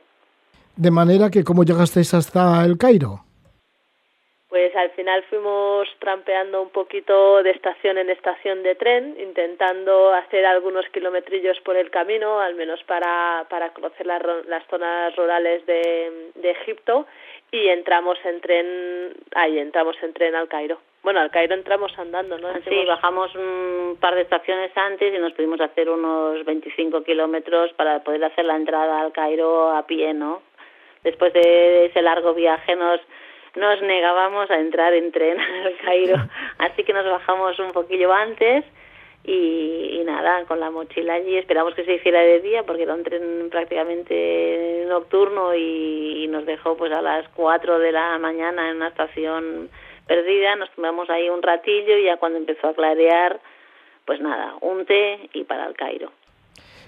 De 0.77 0.91
manera 0.91 1.29
que, 1.29 1.43
¿cómo 1.43 1.65
llegasteis 1.65 2.13
hasta 2.13 2.63
el 2.63 2.77
Cairo? 2.77 3.25
Pues 4.55 4.73
al 4.77 4.89
final 4.91 5.21
fuimos 5.23 5.85
trampeando 5.99 6.61
un 6.61 6.69
poquito 6.69 7.43
de 7.43 7.49
estación 7.49 7.97
en 7.97 8.09
estación 8.09 8.63
de 8.63 8.75
tren, 8.75 9.13
intentando 9.19 10.13
hacer 10.13 10.45
algunos 10.45 10.87
kilometrillos 10.93 11.59
por 11.59 11.75
el 11.75 11.89
camino, 11.89 12.39
al 12.39 12.55
menos 12.55 12.81
para, 12.83 13.45
para 13.49 13.73
conocer 13.73 14.05
las, 14.05 14.21
las 14.47 14.65
zonas 14.67 15.13
rurales 15.17 15.65
de, 15.65 16.31
de 16.35 16.51
Egipto, 16.51 17.05
y 17.51 17.67
entramos 17.67 18.17
en 18.23 18.39
tren, 18.39 19.13
ahí 19.35 19.59
entramos 19.59 19.97
en 20.01 20.13
tren 20.13 20.35
al 20.35 20.47
Cairo. 20.47 20.79
Bueno, 21.03 21.19
al 21.19 21.31
Cairo 21.31 21.53
entramos 21.53 21.91
andando, 21.99 22.37
¿no? 22.37 22.47
Sí, 22.65 22.85
bajamos 22.85 23.35
un 23.35 23.97
par 23.99 24.15
de 24.15 24.21
estaciones 24.21 24.71
antes 24.77 25.13
y 25.13 25.17
nos 25.17 25.33
pudimos 25.33 25.59
hacer 25.59 25.89
unos 25.89 26.45
25 26.45 27.03
kilómetros 27.03 27.73
para 27.73 28.01
poder 28.05 28.23
hacer 28.23 28.45
la 28.45 28.55
entrada 28.55 29.01
al 29.01 29.11
Cairo 29.11 29.71
a 29.71 29.85
pie, 29.85 30.13
¿no? 30.13 30.43
Después 31.03 31.33
de 31.33 31.87
ese 31.87 32.01
largo 32.01 32.33
viaje 32.33 32.77
nos 32.77 33.01
nos 33.55 33.81
negábamos 33.81 34.49
a 34.51 34.59
entrar 34.59 34.93
en 34.93 35.11
tren 35.11 35.39
al 35.65 35.77
Cairo, 35.77 36.17
así 36.57 36.83
que 36.83 36.93
nos 36.93 37.05
bajamos 37.05 37.57
un 37.59 37.71
poquillo 37.71 38.13
antes 38.13 38.65
y, 39.23 39.99
y, 39.99 40.03
nada, 40.05 40.45
con 40.45 40.59
la 40.59 40.69
mochila 40.69 41.15
allí. 41.15 41.35
Esperamos 41.37 41.73
que 41.73 41.83
se 41.83 41.95
hiciera 41.95 42.21
de 42.21 42.41
día 42.41 42.63
porque 42.63 42.83
era 42.83 42.93
un 42.93 43.03
tren 43.03 43.49
prácticamente 43.49 44.85
nocturno 44.87 45.55
y, 45.55 46.23
y 46.23 46.27
nos 46.27 46.45
dejó 46.45 46.77
pues 46.77 46.91
a 46.91 47.01
las 47.01 47.27
4 47.29 47.79
de 47.79 47.91
la 47.91 48.19
mañana 48.19 48.69
en 48.69 48.77
una 48.77 48.89
estación 48.89 49.69
perdida, 50.07 50.55
nos 50.55 50.69
tomamos 50.71 51.09
ahí 51.09 51.29
un 51.29 51.41
ratillo 51.41 51.97
y 51.97 52.05
ya 52.05 52.17
cuando 52.17 52.37
empezó 52.37 52.67
a 52.67 52.73
clarear, 52.75 53.39
pues 54.05 54.21
nada, 54.21 54.55
un 54.61 54.85
té 54.85 55.29
y 55.33 55.43
para 55.43 55.65
el 55.65 55.75
Cairo. 55.75 56.11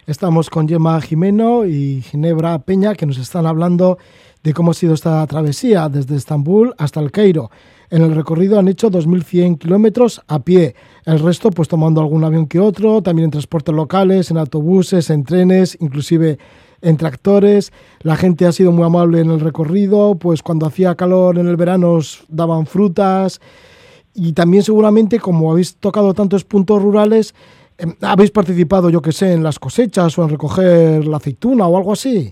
Estamos 0.05 0.49
con 0.49 0.67
Gemma 0.67 1.01
Jimeno 1.01 1.65
y 1.65 2.01
Ginebra 2.01 2.59
Peña 2.59 2.95
que 2.95 3.05
nos 3.05 3.17
están 3.17 3.45
hablando 3.45 3.97
de 4.43 4.53
cómo 4.53 4.71
ha 4.71 4.73
sido 4.73 4.93
esta 4.93 5.25
travesía 5.27 5.89
desde 5.89 6.15
Estambul 6.15 6.73
hasta 6.77 7.01
el 7.01 7.11
Cairo. 7.11 7.51
En 7.89 8.01
el 8.01 8.15
recorrido 8.15 8.59
han 8.59 8.67
hecho 8.67 8.89
2.100 8.89 9.57
kilómetros 9.57 10.21
a 10.27 10.39
pie, 10.39 10.75
el 11.05 11.19
resto 11.19 11.51
pues 11.51 11.67
tomando 11.67 12.01
algún 12.01 12.23
avión 12.23 12.47
que 12.47 12.59
otro, 12.59 13.01
también 13.01 13.25
en 13.25 13.31
transportes 13.31 13.73
locales, 13.75 14.31
en 14.31 14.37
autobuses, 14.37 15.09
en 15.09 15.23
trenes, 15.23 15.77
inclusive 15.81 16.37
en 16.81 16.97
tractores. 16.97 17.71
La 18.01 18.15
gente 18.15 18.45
ha 18.45 18.51
sido 18.51 18.71
muy 18.71 18.85
amable 18.85 19.21
en 19.21 19.31
el 19.31 19.39
recorrido, 19.39 20.15
pues 20.15 20.41
cuando 20.41 20.65
hacía 20.65 20.95
calor 20.95 21.37
en 21.37 21.47
el 21.47 21.57
verano 21.57 21.93
os 21.93 22.23
daban 22.29 22.65
frutas 22.65 23.41
y 24.13 24.33
también 24.33 24.63
seguramente 24.63 25.19
como 25.19 25.51
habéis 25.51 25.75
tocado 25.75 26.13
tantos 26.13 26.43
puntos 26.43 26.81
rurales, 26.81 27.35
habéis 28.01 28.31
participado, 28.31 28.89
yo 28.89 29.01
que 29.01 29.11
sé, 29.11 29.33
en 29.33 29.43
las 29.43 29.59
cosechas 29.59 30.17
o 30.17 30.23
en 30.23 30.29
recoger 30.29 31.05
la 31.05 31.17
aceituna 31.17 31.67
o 31.67 31.77
algo 31.77 31.93
así. 31.93 32.31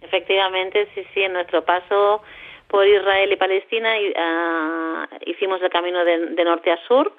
Efectivamente, 0.00 0.88
sí, 0.94 1.02
sí, 1.12 1.22
en 1.22 1.32
nuestro 1.32 1.64
paso 1.64 2.22
por 2.68 2.86
Israel 2.86 3.32
y 3.32 3.36
Palestina 3.36 3.90
uh, 3.96 5.30
hicimos 5.30 5.60
el 5.62 5.70
camino 5.70 6.04
de, 6.04 6.30
de, 6.30 6.44
norte 6.44 6.70
a 6.70 6.78
sur, 6.86 7.12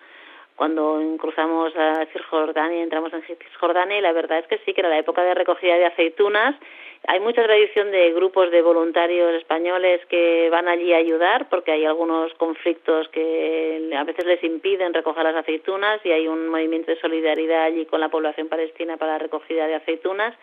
cuando 0.55 0.99
cruzamos 1.19 1.75
a 1.75 2.05
Cisjordania 2.11 2.79
y 2.79 2.81
entramos 2.81 3.13
en 3.13 3.21
Cisjordania, 3.23 3.99
y 3.99 4.01
la 4.01 4.11
verdad 4.13 4.39
es 4.39 4.47
que 4.47 4.59
sí, 4.65 4.73
que 4.73 4.81
era 4.81 4.89
la 4.89 4.99
época 4.99 5.23
de 5.23 5.33
recogida 5.33 5.75
de 5.75 5.85
aceitunas. 5.85 6.55
Hay 7.05 7.19
mucha 7.19 7.43
tradición 7.43 7.91
de 7.91 8.11
grupos 8.11 8.51
de 8.51 8.61
voluntarios 8.61 9.35
españoles 9.35 10.01
que 10.07 10.49
van 10.49 10.67
allí 10.67 10.93
a 10.93 10.97
ayudar, 10.97 11.47
porque 11.49 11.71
hay 11.71 11.85
algunos 11.85 12.33
conflictos 12.33 13.07
que 13.09 13.91
a 13.95 14.03
veces 14.03 14.25
les 14.25 14.43
impiden 14.43 14.93
recoger 14.93 15.23
las 15.23 15.35
aceitunas, 15.35 15.99
y 16.05 16.11
hay 16.11 16.27
un 16.27 16.49
movimiento 16.49 16.91
de 16.91 16.99
solidaridad 16.99 17.63
allí 17.63 17.85
con 17.85 18.01
la 18.01 18.09
población 18.09 18.47
palestina 18.49 18.97
para 18.97 19.13
la 19.13 19.19
recogida 19.19 19.67
de 19.67 19.75
aceitunas 19.75 20.33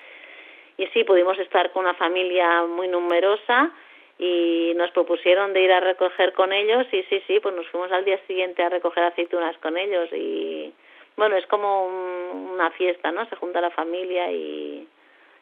y 0.76 0.86
sí, 0.88 1.04
pudimos 1.04 1.38
estar 1.38 1.70
con 1.70 1.84
una 1.84 1.94
familia 1.94 2.64
muy 2.64 2.88
numerosa 2.88 3.70
y 4.18 4.72
nos 4.76 4.90
propusieron 4.90 5.52
de 5.52 5.62
ir 5.62 5.72
a 5.72 5.80
recoger 5.80 6.32
con 6.32 6.52
ellos 6.52 6.86
y 6.92 7.02
sí, 7.04 7.22
sí, 7.26 7.40
pues 7.40 7.54
nos 7.54 7.66
fuimos 7.68 7.92
al 7.92 8.04
día 8.04 8.18
siguiente 8.26 8.62
a 8.62 8.68
recoger 8.68 9.04
aceitunas 9.04 9.56
con 9.58 9.76
ellos 9.76 10.08
y 10.12 10.72
bueno, 11.16 11.36
es 11.36 11.46
como 11.46 11.86
un, 11.86 12.50
una 12.54 12.70
fiesta, 12.72 13.12
¿no? 13.12 13.24
Se 13.26 13.36
junta 13.36 13.60
la 13.60 13.70
familia 13.70 14.32
y, 14.32 14.86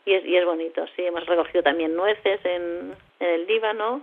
y, 0.05 0.15
es, 0.15 0.25
y 0.25 0.37
es 0.37 0.45
bonito, 0.45 0.85
sí, 0.97 1.03
hemos 1.03 1.27
recogido 1.27 1.63
también 1.63 1.95
nueces 1.95 2.41
en, 2.45 2.95
en 3.21 3.29
el 3.29 3.47
Líbano 3.47 4.03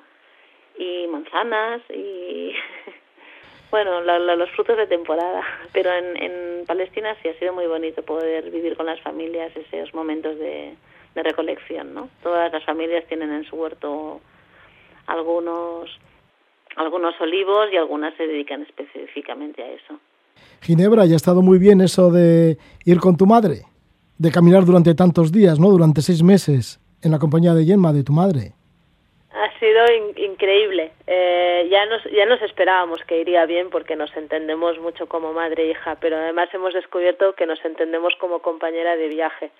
y 0.78 1.08
manzanas 1.08 1.82
y 1.90 2.54
bueno, 3.72 4.02
la, 4.02 4.18
la, 4.20 4.36
los 4.36 4.50
frutos 4.52 4.78
de 4.78 4.88
temporada, 4.88 5.44
pero 5.74 5.92
en, 5.92 6.18
en 6.22 6.66
Palestina 6.66 7.16
sí 7.22 7.30
ha 7.30 7.40
sido 7.40 7.54
muy 7.54 7.68
bonito 7.68 8.04
poder 8.04 8.50
vivir 8.50 8.76
con 8.78 8.86
las 8.86 9.00
familias 9.02 9.52
esos 9.56 9.94
momentos 9.94 10.38
de, 10.40 10.76
de 11.16 11.24
recolección, 11.24 11.94
¿no? 11.94 12.10
Todas 12.24 12.52
las 12.52 12.64
familias 12.64 13.06
tienen 13.08 13.32
en 13.32 13.44
su 13.46 13.56
huerto 13.56 14.22
algunos 15.08 15.90
algunos 16.76 17.20
olivos 17.20 17.68
y 17.74 17.78
algunas 17.78 18.16
se 18.16 18.26
dedican 18.28 18.62
específicamente 18.62 19.62
a 19.64 19.72
eso. 19.72 20.00
Ginebra, 20.62 21.06
¿ya 21.06 21.14
ha 21.14 21.18
estado 21.18 21.42
muy 21.42 21.58
bien 21.58 21.82
eso 21.82 22.12
de 22.12 22.58
ir 22.86 23.00
con 23.00 23.18
tu 23.18 23.26
madre? 23.26 23.64
De 24.20 24.32
caminar 24.32 24.66
durante 24.66 24.94
tantos 24.94 25.32
días, 25.32 25.60
¿no? 25.60 25.70
Durante 25.70 26.02
seis 26.02 26.22
meses 26.22 26.80
en 27.02 27.12
la 27.12 27.20
compañía 27.20 27.54
de 27.54 27.64
Gemma, 27.64 27.94
de 27.94 28.04
tu 28.04 28.12
madre. 28.12 28.52
Ha 29.32 29.50
sido 29.60 29.82
increíble. 30.18 30.92
Eh, 31.08 31.68
ya, 31.72 31.86
nos, 31.86 32.04
ya 32.12 32.26
nos 32.26 32.42
esperábamos 32.42 33.00
que 33.08 33.22
iría 33.22 33.46
bien 33.46 33.70
porque 33.70 33.96
nos 33.96 34.16
entendemos 34.18 34.78
mucho 34.80 35.08
como 35.08 35.32
madre 35.32 35.64
e 35.64 35.72
hija, 35.72 35.96
pero 36.02 36.18
además 36.18 36.50
hemos 36.54 36.74
descubierto 36.74 37.34
que 37.34 37.46
nos 37.46 37.64
entendemos 37.64 38.14
como 38.20 38.40
compañera 38.40 38.98
de 38.98 39.08
viaje, 39.08 39.52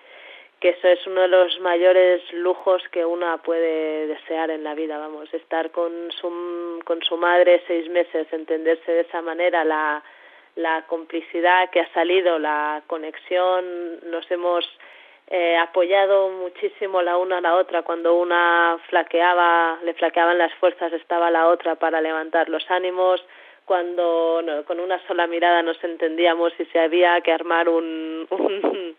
que 0.60 0.70
eso 0.70 0.90
es 0.90 1.08
uno 1.08 1.22
de 1.22 1.30
los 1.30 1.58
mayores 1.62 2.22
lujos 2.34 2.84
que 2.92 3.06
una 3.06 3.38
puede 3.38 4.08
desear 4.08 4.50
en 4.50 4.66
la 4.66 4.76
vida, 4.76 4.98
vamos, 4.98 5.34
estar 5.34 5.72
con 5.72 5.92
su, 6.20 6.82
con 6.84 7.02
su 7.02 7.16
madre 7.16 7.64
seis 7.66 7.90
meses, 7.90 8.28
entenderse 8.34 8.92
de 8.92 9.02
esa 9.02 9.22
manera, 9.22 9.64
la, 9.64 10.04
la 10.60 10.82
complicidad 10.88 11.70
que 11.70 11.80
ha 11.80 11.94
salido, 11.94 12.38
la 12.38 12.84
conexión, 12.88 14.00
nos 14.12 14.30
hemos 14.30 14.70
eh, 15.28 15.56
apoyado 15.58 16.30
muchísimo 16.30 17.02
la 17.02 17.18
una 17.18 17.38
a 17.38 17.42
la 17.42 17.56
otra. 17.56 17.84
Cuando 17.84 18.16
una 18.16 18.78
flaqueaba, 18.90 19.80
le 19.84 19.94
flaqueaban 19.94 20.38
las 20.38 20.54
fuerzas, 20.56 20.92
estaba 20.92 21.32
la 21.32 21.48
otra 21.48 21.76
para 21.76 22.02
levantar 22.02 22.50
los 22.50 22.70
ánimos. 22.70 23.24
Cuando 23.64 24.42
con 24.68 24.80
una 24.82 25.00
sola 25.08 25.28
mirada 25.28 25.62
nos 25.64 25.82
entendíamos 25.84 26.52
y 26.60 26.66
si 26.66 26.78
había 26.78 27.22
que 27.22 27.32
armar 27.32 27.70
un, 27.70 28.28
un, 28.30 28.96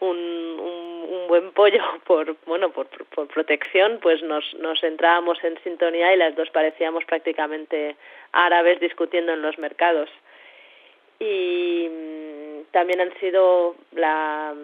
un, 0.00 1.06
un 1.10 1.26
buen 1.26 1.50
pollo 1.52 1.82
por 2.04 2.36
bueno 2.46 2.70
por, 2.70 2.86
por 2.86 3.26
protección, 3.26 3.98
pues 4.00 4.22
nos, 4.22 4.44
nos 4.60 4.80
entrábamos 4.84 5.42
en 5.42 5.60
sintonía 5.64 6.12
y 6.14 6.18
las 6.18 6.36
dos 6.36 6.50
parecíamos 6.50 7.04
prácticamente 7.06 7.96
árabes 8.32 8.78
discutiendo 8.78 9.32
en 9.32 9.42
los 9.42 9.58
mercados 9.58 10.08
y 11.20 11.88
mm, 11.88 12.72
también 12.72 13.00
han 13.00 13.16
sido 13.20 13.76
la 13.92 14.54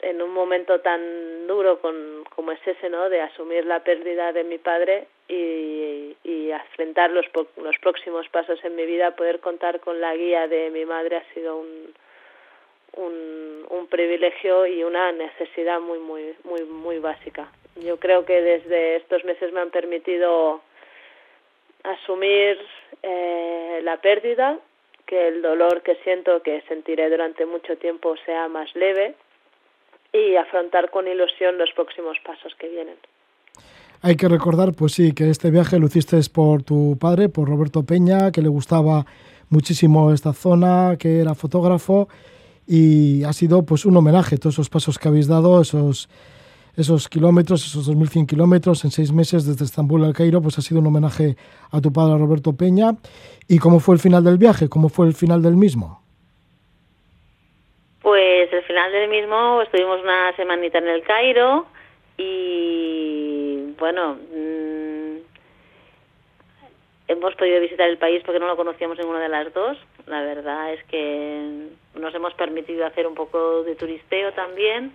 en 0.00 0.20
un 0.20 0.30
momento 0.30 0.80
tan 0.80 1.46
duro 1.46 1.80
con, 1.80 2.24
como 2.34 2.52
es 2.52 2.60
ese, 2.66 2.90
¿no? 2.90 3.08
De 3.08 3.20
asumir 3.20 3.64
la 3.64 3.80
pérdida 3.80 4.32
de 4.32 4.44
mi 4.44 4.58
padre 4.58 5.06
y, 5.28 6.16
y 6.22 6.52
afrontar 6.52 7.10
los, 7.10 7.26
los 7.56 7.78
próximos 7.78 8.28
pasos 8.28 8.62
en 8.64 8.76
mi 8.76 8.84
vida, 8.84 9.16
poder 9.16 9.40
contar 9.40 9.80
con 9.80 10.00
la 10.00 10.14
guía 10.14 10.48
de 10.48 10.70
mi 10.70 10.84
madre 10.84 11.16
ha 11.16 11.34
sido 11.34 11.56
un, 11.56 11.94
un, 12.96 13.66
un 13.70 13.86
privilegio 13.86 14.66
y 14.66 14.84
una 14.84 15.12
necesidad 15.12 15.80
muy, 15.80 15.98
muy, 15.98 16.34
muy, 16.44 16.64
muy 16.64 16.98
básica. 16.98 17.50
Yo 17.76 17.98
creo 17.98 18.24
que 18.24 18.40
desde 18.40 18.96
estos 18.96 19.24
meses 19.24 19.52
me 19.52 19.60
han 19.60 19.70
permitido 19.70 20.60
asumir 21.84 22.58
eh, 23.02 23.80
la 23.82 23.98
pérdida 24.00 24.58
que 25.06 25.28
el 25.28 25.42
dolor 25.42 25.82
que 25.82 25.96
siento, 26.04 26.42
que 26.42 26.62
sentiré 26.68 27.08
durante 27.08 27.46
mucho 27.46 27.76
tiempo, 27.76 28.14
sea 28.24 28.48
más 28.48 28.74
leve 28.74 29.14
y 30.12 30.36
afrontar 30.36 30.90
con 30.90 31.06
ilusión 31.06 31.58
los 31.58 31.70
próximos 31.72 32.16
pasos 32.24 32.54
que 32.58 32.68
vienen. 32.68 32.96
Hay 34.02 34.16
que 34.16 34.28
recordar, 34.28 34.72
pues 34.76 34.92
sí, 34.92 35.12
que 35.12 35.30
este 35.30 35.50
viaje 35.50 35.78
lo 35.78 35.86
hiciste 35.86 36.18
por 36.32 36.62
tu 36.62 36.96
padre, 37.00 37.28
por 37.28 37.48
Roberto 37.48 37.84
Peña, 37.84 38.30
que 38.30 38.42
le 38.42 38.48
gustaba 38.48 39.06
muchísimo 39.48 40.12
esta 40.12 40.32
zona, 40.32 40.96
que 40.98 41.20
era 41.20 41.34
fotógrafo 41.34 42.08
y 42.66 43.22
ha 43.24 43.32
sido 43.32 43.64
pues 43.64 43.84
un 43.86 43.96
homenaje 43.96 44.38
todos 44.38 44.56
esos 44.56 44.68
pasos 44.68 44.98
que 44.98 45.08
habéis 45.08 45.28
dado, 45.28 45.60
esos 45.60 46.08
esos 46.76 47.08
kilómetros, 47.08 47.64
esos 47.64 47.90
2.100 47.90 48.26
kilómetros 48.26 48.84
en 48.84 48.90
seis 48.90 49.12
meses 49.12 49.46
desde 49.46 49.64
Estambul 49.64 50.04
al 50.04 50.12
Cairo, 50.12 50.42
pues 50.42 50.58
ha 50.58 50.62
sido 50.62 50.80
un 50.80 50.86
homenaje 50.88 51.36
a 51.72 51.80
tu 51.80 51.92
padre 51.92 52.18
Roberto 52.18 52.54
Peña. 52.54 52.92
¿Y 53.48 53.58
cómo 53.58 53.80
fue 53.80 53.94
el 53.94 54.00
final 54.00 54.22
del 54.24 54.36
viaje? 54.36 54.68
¿Cómo 54.68 54.88
fue 54.88 55.06
el 55.06 55.14
final 55.14 55.42
del 55.42 55.56
mismo? 55.56 56.02
Pues 58.02 58.52
el 58.52 58.62
final 58.62 58.92
del 58.92 59.08
mismo, 59.08 59.62
estuvimos 59.62 60.00
una 60.02 60.36
semanita 60.36 60.78
en 60.78 60.88
el 60.88 61.02
Cairo 61.02 61.66
y 62.18 63.74
bueno, 63.78 64.14
mmm, 64.14 65.16
hemos 67.08 67.34
podido 67.36 67.60
visitar 67.60 67.88
el 67.88 67.98
país 67.98 68.22
porque 68.24 68.38
no 68.38 68.46
lo 68.46 68.56
conocíamos 68.56 68.98
ninguna 68.98 69.20
de 69.20 69.28
las 69.28 69.52
dos. 69.52 69.78
La 70.06 70.20
verdad 70.20 70.74
es 70.74 70.84
que 70.84 71.68
nos 71.94 72.14
hemos 72.14 72.34
permitido 72.34 72.86
hacer 72.86 73.06
un 73.06 73.14
poco 73.14 73.64
de 73.64 73.74
turisteo 73.74 74.32
también 74.32 74.92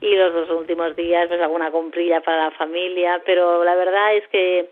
y 0.00 0.14
los 0.14 0.32
dos 0.32 0.50
últimos 0.50 0.96
días 0.96 1.28
pues 1.28 1.40
alguna 1.40 1.70
comprilla 1.70 2.20
para 2.20 2.44
la 2.44 2.50
familia, 2.52 3.22
pero 3.24 3.64
la 3.64 3.74
verdad 3.74 4.14
es 4.14 4.26
que 4.28 4.70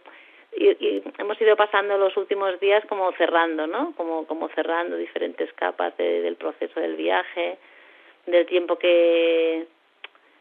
y, 0.56 1.02
hemos 1.18 1.40
ido 1.40 1.56
pasando 1.56 1.98
los 1.98 2.16
últimos 2.16 2.58
días 2.60 2.84
como 2.86 3.12
cerrando, 3.12 3.66
¿no? 3.66 3.92
Como, 3.96 4.26
como 4.26 4.48
cerrando 4.50 4.96
diferentes 4.96 5.52
capas 5.52 5.96
del 5.96 6.36
proceso 6.36 6.80
del 6.80 6.96
viaje, 6.96 7.58
del 8.26 8.46
tiempo 8.46 8.76
que, 8.76 9.66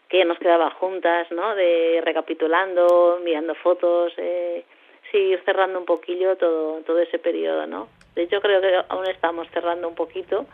que 0.10 0.26
nos 0.26 0.40
quedaba 0.40 0.72
juntas, 0.72 1.30
¿no? 1.32 1.56
De 1.56 2.02
recapitulando, 2.04 3.20
mirando 3.24 3.54
fotos, 3.56 4.14
eh, 4.18 4.64
sí, 5.12 5.18
ir 5.18 5.42
cerrando 5.44 5.80
un 5.80 5.86
poquillo 5.86 6.38
todo, 6.38 6.82
todo 6.82 7.00
ese 7.00 7.20
periodo, 7.20 7.68
¿no? 7.68 7.90
De 8.16 8.24
hecho, 8.24 8.42
creo 8.42 8.62
que 8.62 8.74
aún 8.90 9.06
estamos 9.08 9.48
cerrando 9.52 9.88
un 9.88 9.96
poquito, 9.96 10.46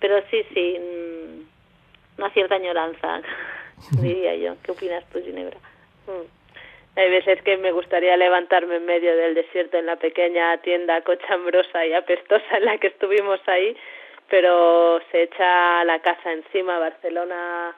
pero 0.00 0.22
sí, 0.30 0.44
sí, 0.54 0.78
mm, 0.78 1.47
una 2.18 2.30
cierta 2.30 2.56
añoranza, 2.56 3.22
diría 4.02 4.34
yo. 4.34 4.56
¿Qué 4.62 4.72
opinas 4.72 5.08
tú, 5.10 5.22
Ginebra? 5.22 5.56
Mm. 6.06 6.38
Hay 6.96 7.10
veces 7.10 7.40
que 7.42 7.56
me 7.56 7.70
gustaría 7.70 8.16
levantarme 8.16 8.76
en 8.76 8.84
medio 8.84 9.16
del 9.16 9.34
desierto 9.34 9.78
en 9.78 9.86
la 9.86 9.96
pequeña 9.96 10.58
tienda 10.58 11.00
cochambrosa 11.02 11.86
y 11.86 11.94
apestosa 11.94 12.56
en 12.56 12.64
la 12.64 12.78
que 12.78 12.88
estuvimos 12.88 13.40
ahí, 13.46 13.76
pero 14.28 15.00
se 15.12 15.22
echa 15.22 15.84
la 15.84 16.00
casa 16.00 16.32
encima. 16.32 16.80
Barcelona, 16.80 17.76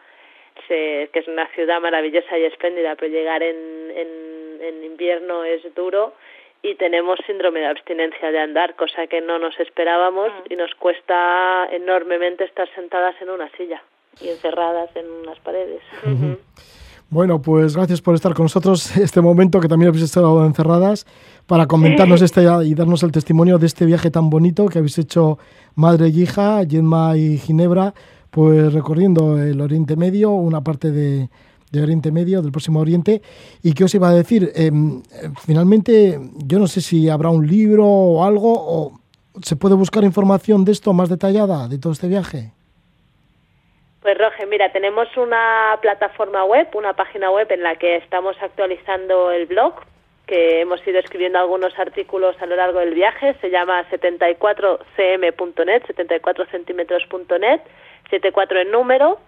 se, 0.67 1.11
que 1.13 1.19
es 1.19 1.29
una 1.29 1.47
ciudad 1.49 1.83
maravillosa 1.83 2.39
y 2.39 2.45
espléndida, 2.45 2.97
pero 2.97 3.13
llegar 3.13 3.43
en, 3.43 3.91
en, 3.95 4.59
en 4.63 4.85
invierno 4.85 5.45
es 5.45 5.63
duro 5.75 6.15
y 6.63 6.77
tenemos 6.77 7.19
síndrome 7.27 7.61
de 7.61 7.67
abstinencia 7.67 8.31
de 8.31 8.39
andar, 8.39 8.75
cosa 8.75 9.07
que 9.07 9.21
no 9.21 9.39
nos 9.39 9.59
esperábamos 9.61 10.31
mm. 10.33 10.53
y 10.53 10.57
nos 10.57 10.75
cuesta 10.77 11.69
enormemente 11.71 12.45
estar 12.45 12.69
sentadas 12.75 13.21
en 13.21 13.29
una 13.29 13.51
silla 13.51 13.83
y 14.21 14.29
encerradas 14.29 14.91
en 14.97 15.07
unas 15.23 15.39
paredes. 15.41 15.81
Bueno, 17.11 17.43
pues 17.43 17.75
gracias 17.75 18.01
por 18.01 18.15
estar 18.15 18.35
con 18.35 18.45
nosotros 18.45 18.97
este 18.97 19.21
momento 19.21 19.59
que 19.61 19.67
también 19.67 19.89
habéis 19.89 20.05
estado 20.05 20.47
encerradas 20.47 21.07
para 21.47 21.67
comentarnos 21.67 22.23
este 22.23 22.43
y 22.65 22.75
darnos 22.75 23.03
el 23.03 23.11
testimonio 23.11 23.59
de 23.59 23.67
este 23.67 23.85
viaje 23.85 24.13
tan 24.13 24.31
bonito 24.31 24.67
que 24.67 24.79
habéis 24.79 24.97
hecho 24.99 25.37
madre 25.75 26.09
y 26.09 26.23
hija, 26.23 26.63
Yenma 26.63 27.17
y 27.17 27.39
Ginebra, 27.39 27.95
pues 28.31 28.73
recorriendo 28.73 29.43
el 29.43 29.61
Oriente 29.61 29.97
Medio, 29.97 30.31
una 30.31 30.63
parte 30.63 30.93
de, 30.93 31.29
Oriente 31.75 32.13
Medio, 32.13 32.43
del 32.43 32.53
próximo 32.53 32.79
Oriente. 32.79 33.23
¿Y 33.61 33.73
qué 33.73 33.83
os 33.83 33.95
iba 33.97 34.09
a 34.09 34.15
decir? 34.15 34.53
Em, 34.55 35.03
finalmente, 35.45 36.21
yo 36.47 36.61
no 36.61 36.69
sé 36.69 36.81
si 36.81 37.09
habrá 37.09 37.31
un 37.31 37.45
libro 37.45 37.85
o 37.85 38.25
algo, 38.25 38.53
o 38.55 39.01
se 39.43 39.57
puede 39.57 39.75
buscar 39.75 40.05
información 40.05 40.65
de 40.65 40.71
esto 40.71 40.93
más 40.93 41.09
detallada, 41.09 41.67
de 41.67 41.79
todo 41.79 41.93
este 41.93 42.07
viaje. 42.07 42.53
Pues 44.03 44.17
Roge, 44.17 44.47
mira, 44.47 44.73
tenemos 44.73 45.15
una 45.19 45.79
plataforma 45.83 46.45
web, 46.45 46.69
una 46.73 46.95
página 46.95 47.31
web 47.31 47.53
en 47.53 47.63
la 47.63 47.77
que 47.77 47.97
estamos 47.97 48.35
actualizando 48.41 49.31
el 49.31 49.45
blog, 49.45 49.75
que 50.27 50.63
hemos 50.63 50.87
ido 50.87 50.99
escribiendo 51.01 51.39
algunos 51.39 51.79
artículos 51.79 52.35
a 52.41 52.47
lo 52.47 52.57
largo 52.57 52.79
del 52.79 52.95
viaje, 52.95 53.35
se 53.43 53.51
llama 53.51 53.85
74cm.net, 53.91 55.83
74centímetros.net, 55.85 57.61
74 58.09 58.61
en 58.61 58.71
número, 58.71 59.19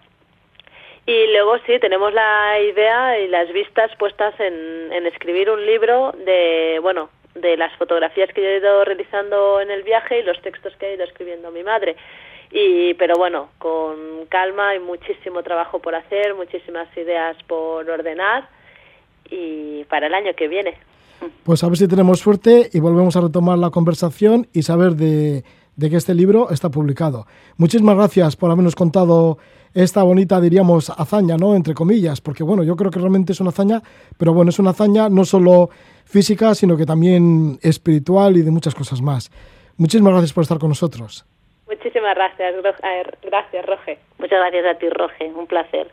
y 1.05 1.27
luego 1.33 1.59
sí, 1.67 1.77
tenemos 1.79 2.11
la 2.13 2.59
idea 2.59 3.19
y 3.19 3.27
las 3.27 3.51
vistas 3.51 3.95
puestas 3.97 4.33
en, 4.39 4.91
en 4.91 5.05
escribir 5.05 5.51
un 5.51 5.63
libro 5.65 6.13
de, 6.25 6.79
bueno, 6.81 7.09
de 7.35 7.57
las 7.57 7.75
fotografías 7.77 8.31
que 8.33 8.41
yo 8.41 8.47
he 8.47 8.57
ido 8.57 8.85
realizando 8.85 9.59
en 9.59 9.69
el 9.69 9.83
viaje 9.83 10.19
y 10.19 10.23
los 10.23 10.41
textos 10.41 10.75
que 10.77 10.85
ha 10.85 10.93
ido 10.93 11.03
escribiendo 11.03 11.51
mi 11.51 11.61
madre. 11.61 11.95
Y, 12.53 12.93
pero 12.93 13.15
bueno, 13.17 13.49
con 13.57 14.27
calma 14.29 14.69
hay 14.69 14.79
muchísimo 14.79 15.41
trabajo 15.41 15.79
por 15.79 15.95
hacer, 15.95 16.35
muchísimas 16.35 16.87
ideas 16.95 17.35
por 17.47 17.89
ordenar 17.89 18.47
y 19.29 19.83
para 19.85 20.05
el 20.05 20.13
año 20.13 20.31
que 20.37 20.47
viene. 20.47 20.77
Pues 21.43 21.63
a 21.63 21.67
ver 21.67 21.77
si 21.77 21.87
tenemos 21.87 22.19
suerte 22.19 22.69
y 22.71 22.79
volvemos 22.79 23.15
a 23.15 23.21
retomar 23.21 23.57
la 23.57 23.71
conversación 23.71 24.47
y 24.53 24.61
saber 24.61 24.93
de, 24.93 25.43
de 25.75 25.89
que 25.89 25.95
este 25.95 26.13
libro 26.13 26.51
está 26.51 26.69
publicado. 26.69 27.25
Muchísimas 27.57 27.95
gracias 27.95 28.35
por 28.35 28.51
habernos 28.51 28.75
contado 28.75 29.39
esta 29.73 30.03
bonita, 30.03 30.39
diríamos, 30.39 30.91
hazaña, 30.91 31.37
¿no? 31.37 31.55
Entre 31.55 31.73
comillas, 31.73 32.21
porque 32.21 32.43
bueno, 32.43 32.63
yo 32.63 32.75
creo 32.75 32.91
que 32.91 32.99
realmente 32.99 33.31
es 33.33 33.41
una 33.41 33.49
hazaña, 33.49 33.81
pero 34.17 34.31
bueno, 34.31 34.49
es 34.49 34.59
una 34.59 34.71
hazaña 34.71 35.09
no 35.09 35.25
solo 35.25 35.71
física, 36.05 36.53
sino 36.53 36.77
que 36.77 36.85
también 36.85 37.57
espiritual 37.63 38.37
y 38.37 38.43
de 38.43 38.51
muchas 38.51 38.75
cosas 38.75 39.01
más. 39.01 39.31
Muchísimas 39.77 40.13
gracias 40.13 40.33
por 40.33 40.43
estar 40.43 40.59
con 40.59 40.69
nosotros. 40.69 41.25
Muchísimas 41.73 42.13
gracias, 42.13 42.55
gracias, 43.23 43.65
Roge. 43.65 43.97
Muchas 44.19 44.39
gracias 44.39 44.65
a 44.65 44.77
ti, 44.77 44.89
Roge. 44.89 45.25
Un 45.33 45.47
placer. 45.47 45.91